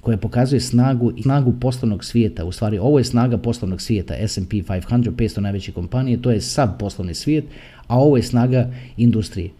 [0.00, 2.44] koja pokazuje snagu i snagu poslovnog svijeta.
[2.44, 6.78] U stvari, ovo je snaga poslovnog svijeta, S&P 500, 500 najveće kompanije, to je sav
[6.78, 7.44] poslovni svijet,
[7.86, 9.50] a ovo je snaga industrije.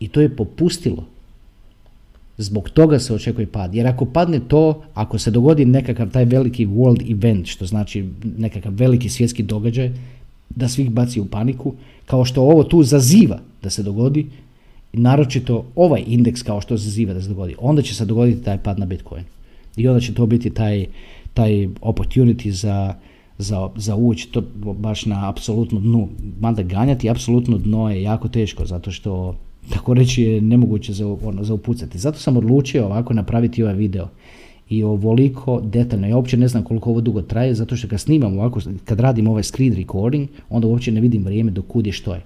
[0.00, 1.06] I to je popustilo
[2.38, 3.74] Zbog toga se očekuje pad.
[3.74, 8.08] Jer ako padne to, ako se dogodi nekakav taj veliki world event, što znači
[8.38, 9.90] nekakav veliki svjetski događaj,
[10.50, 11.74] da svih baci u paniku,
[12.06, 14.26] kao što ovo tu zaziva da se dogodi,
[14.92, 18.78] naročito ovaj indeks kao što zaziva da se dogodi, onda će se dogoditi taj pad
[18.78, 19.24] na Bitcoin.
[19.76, 20.86] I onda će to biti taj,
[21.34, 22.94] taj opportunity za,
[23.38, 24.42] za, za ući to
[24.78, 26.08] baš na apsolutno dnu.
[26.40, 29.36] Mada ganjati apsolutno dno je jako teško, zato što
[29.70, 31.98] tako reći je nemoguće za, ono, za upucati.
[31.98, 34.08] Zato sam odlučio ovako napraviti ovaj video.
[34.70, 36.08] i ovoliko detaljno.
[36.08, 39.28] Ja uopće ne znam koliko ovo dugo traje, zato što kad snimam ovako, kad radim
[39.28, 42.22] ovaj screen recording, onda uopće ne vidim vrijeme do kud je što je.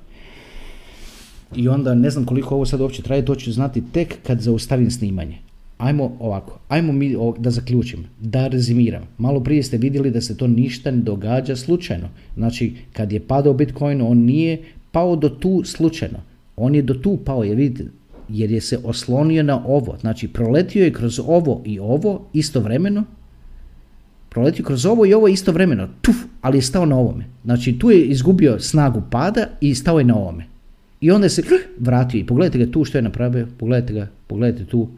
[1.56, 4.90] I onda ne znam koliko ovo sad uopće traje, to ću znati tek kad zaustavim
[4.90, 5.38] snimanje.
[5.78, 9.02] Ajmo ovako, ajmo mi da zaključim, da rezimiram.
[9.18, 12.08] Malo prije ste vidjeli da se to ništa ne događa slučajno.
[12.36, 14.62] Znači, kad je padao Bitcoin, on nije
[14.92, 16.18] pao do tu slučajno.
[16.58, 17.90] On je do tu pao, jer vidite,
[18.28, 19.96] jer je se oslonio na ovo.
[20.00, 23.04] Znači, proletio je kroz ovo i ovo istovremeno.
[24.28, 25.88] Proletio kroz ovo i ovo istovremeno.
[26.00, 27.24] Tuf, ali je stao na ovome.
[27.44, 30.44] Znači, tu je izgubio snagu pada i stao je na ovome.
[31.00, 31.42] I onda se
[31.78, 34.88] vratio i pogledajte ga tu što je napravio, pogledajte ga, pogledajte tu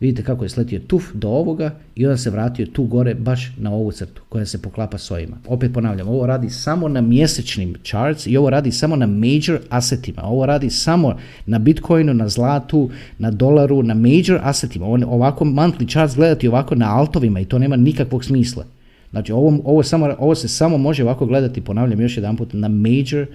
[0.00, 3.72] Vidite kako je sletio tuf do ovoga i onda se vratio tu gore baš na
[3.72, 5.36] ovu crtu koja se poklapa s ovima.
[5.48, 10.22] Opet ponavljam, ovo radi samo na mjesečnim charts i ovo radi samo na major assetima.
[10.22, 11.16] Ovo radi samo
[11.46, 14.86] na Bitcoinu, na zlatu, na dolaru, na major assetima.
[14.86, 18.64] Ovako monthly charts gledati ovako na altovima i to nema nikakvog smisla.
[19.10, 22.68] Znači ovo, ovo, samo, ovo se samo može ovako gledati, ponavljam još jedan put, na
[22.68, 23.26] major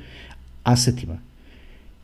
[0.63, 1.28] assetima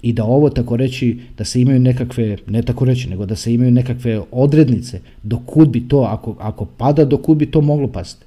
[0.01, 3.53] i da ovo tako reći, da se imaju nekakve, ne tako reći, nego da se
[3.53, 7.87] imaju nekakve odrednice do kud bi to, ako, ako pada, do kud bi to moglo
[7.87, 8.25] pasti.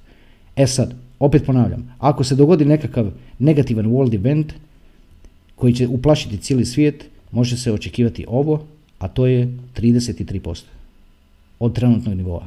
[0.56, 4.52] E sad, opet ponavljam, ako se dogodi nekakav negativan world event
[5.54, 8.64] koji će uplašiti cijeli svijet, može se očekivati ovo,
[8.98, 10.62] a to je 33%
[11.58, 12.46] od trenutnog nivoa.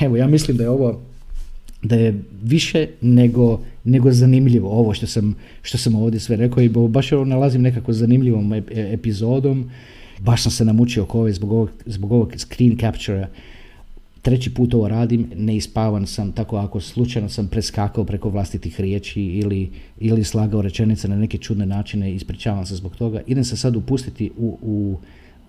[0.00, 1.00] Evo, ja mislim da je ovo
[1.82, 6.68] da je više nego, nego zanimljivo ovo što sam, što sam ovdje sve rekao i
[6.68, 9.70] baš ovo nalazim nekako zanimljivom epizodom.
[10.20, 13.28] Baš sam se namučio oko ove zbog ovog, zbog ovog screen capture
[14.22, 19.70] Treći put ovo radim, neispavan sam, tako ako slučajno sam preskakao preko vlastitih riječi ili,
[20.00, 23.20] ili slagao rečenice na neke čudne načine, ispričavam se zbog toga.
[23.26, 24.98] Idem se sad upustiti u, u,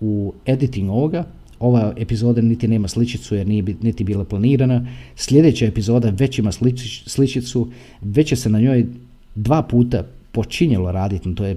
[0.00, 1.24] u editing ovoga,
[1.60, 4.86] ova epizoda niti nema sličicu jer nije niti bila planirana.
[5.16, 6.52] Sljedeća epizoda već ima
[7.06, 7.68] sličicu,
[8.00, 8.86] već je se na njoj
[9.34, 11.56] dva puta počinjelo raditi, to, je,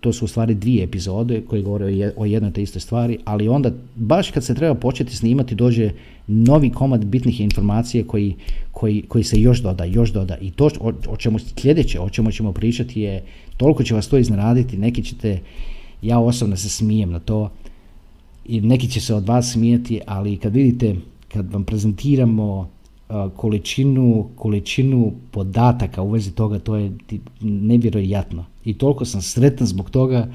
[0.00, 3.70] to su u stvari dvije epizode koje govore o jednoj te istoj stvari, ali onda
[3.94, 5.90] baš kad se treba početi snimati dođe
[6.26, 8.34] novi komad bitnih informacija koji,
[8.72, 12.32] koji, koji se još doda, još doda i to o, o čemu sljedeće, o čemu
[12.32, 13.22] ćemo pričati je,
[13.56, 15.38] toliko će vas to iznenaditi, neki ćete,
[16.02, 17.50] ja osobno se smijem na to,
[18.44, 20.96] i neki će se od vas smijeti, ali kad vidite,
[21.28, 22.68] kad vam prezentiramo
[23.36, 26.92] količinu, količinu podataka u vezi toga, to je
[27.40, 28.44] nevjerojatno.
[28.64, 30.28] I toliko sam sretan zbog toga,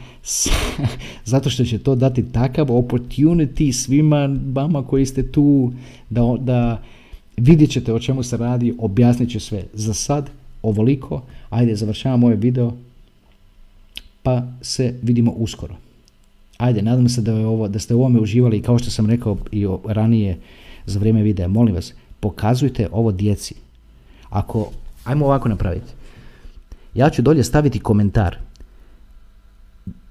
[1.32, 5.74] zato što će to dati takav opportunity svima vama koji ste tu,
[6.10, 6.82] da, da
[7.38, 9.64] vidjet ćete o čemu se radi, objasnit će sve.
[9.74, 10.30] Za sad,
[10.62, 12.74] ovoliko, ajde, završavam ovaj video,
[14.24, 15.87] pa se vidimo uskoro.
[16.58, 19.10] Ajde, nadam se da, je ovo, da ste u ovome uživali i kao što sam
[19.10, 20.38] rekao i ranije
[20.86, 23.55] za vrijeme videa, molim vas, pokazujte ovo djeci.
[24.30, 24.72] Ako,
[25.03, 25.91] ajmo ovako napraviti.
[26.93, 28.38] Ja ću dolje staviti komentar.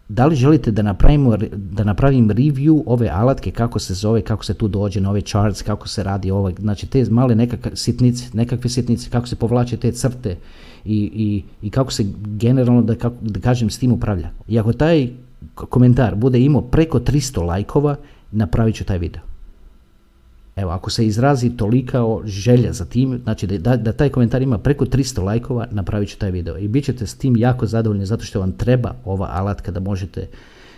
[0.08, 4.54] Da li želite da, napravimo, da napravim review ove alatke, kako se zove, kako se
[4.54, 8.70] tu dođe na ove charts, kako se radi ovo, znači te male nekakve sitnice, nekakve
[8.70, 10.36] sitnice, kako se povlače te crte
[10.84, 14.30] i, i, i kako se generalno, da, kako, da kažem, s tim upravlja.
[14.48, 15.08] I ako taj
[15.54, 17.96] komentar bude imao preko 300 lajkova,
[18.32, 19.22] napravit ću taj video.
[20.56, 24.84] Evo, ako se izrazi tolika želja za tim, znači da, da taj komentar ima preko
[24.84, 26.58] 300 lajkova, napravit ću taj video.
[26.58, 30.28] I bit ćete s tim jako zadovoljni zato što vam treba ova alatka da možete,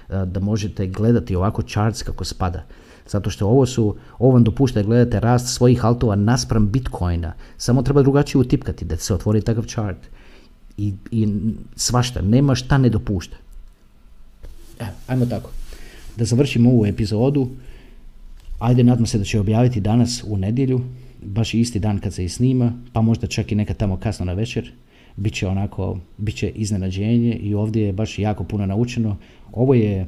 [0.09, 2.65] da možete gledati ovako charts kako spada.
[3.09, 7.33] Zato što ovo su, ovo vam dopušta da gledate rast svojih altova naspram Bitcoina.
[7.57, 9.99] Samo treba drugačije utipkati da se otvori takav chart.
[10.77, 11.29] I, i
[11.77, 13.37] svašta, nema šta ne dopušta.
[14.81, 15.51] Evo, ajmo tako.
[16.17, 17.49] Da završimo ovu epizodu.
[18.59, 20.81] Ajde, nadam se da će objaviti danas u nedjelju,
[21.23, 24.33] baš isti dan kad se i snima, pa možda čak i nekad tamo kasno na
[24.33, 24.73] večer.
[25.17, 29.17] Biće onako, bit će iznenađenje i ovdje je baš jako puno naučeno.
[29.53, 30.07] Ovo je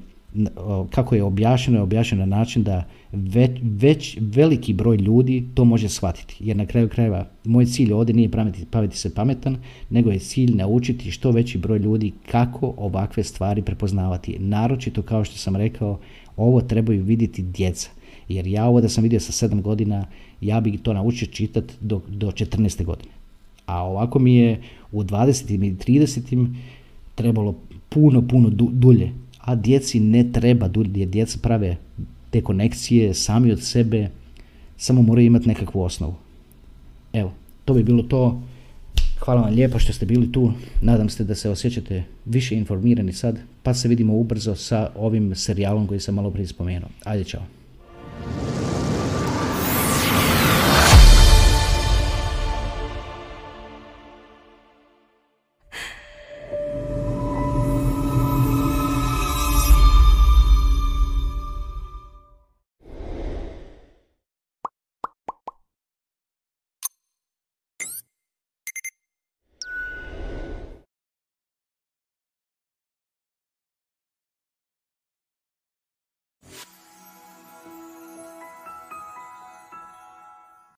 [0.91, 5.89] kako je objašnjeno, je objašnjeno na način da već, već veliki broj ljudi to može
[5.89, 6.37] shvatiti.
[6.41, 9.57] Jer na kraju krajeva moj cilj ovdje nije praviti, praviti se pametan,
[9.91, 14.39] nego je cilj naučiti što veći broj ljudi kako ovakve stvari prepoznavati.
[14.39, 15.99] Naročito kao što sam rekao,
[16.37, 17.91] ovo trebaju vidjeti djeca.
[18.29, 20.07] Jer ja ovo da sam vidio sa 7 godina,
[20.41, 22.85] ja bih to naučio čitati do, do 14.
[22.85, 23.13] godine.
[23.67, 24.63] A ovako mi je
[24.93, 25.55] u 20.
[25.55, 26.47] i 30.
[27.15, 27.55] trebalo
[27.89, 31.77] puno, puno dulje a djeci ne treba jer djeca prave
[32.31, 34.09] te konekcije sami od sebe,
[34.77, 36.15] samo moraju imati nekakvu osnovu.
[37.13, 37.33] Evo,
[37.65, 38.43] to bi bilo to.
[39.19, 40.53] Hvala vam lijepo što ste bili tu.
[40.83, 45.87] Nadam se da se osjećate više informirani sad, pa se vidimo ubrzo sa ovim serijalom
[45.87, 46.89] koji sam malo prije spomenuo.
[47.05, 47.43] Ajde, čao.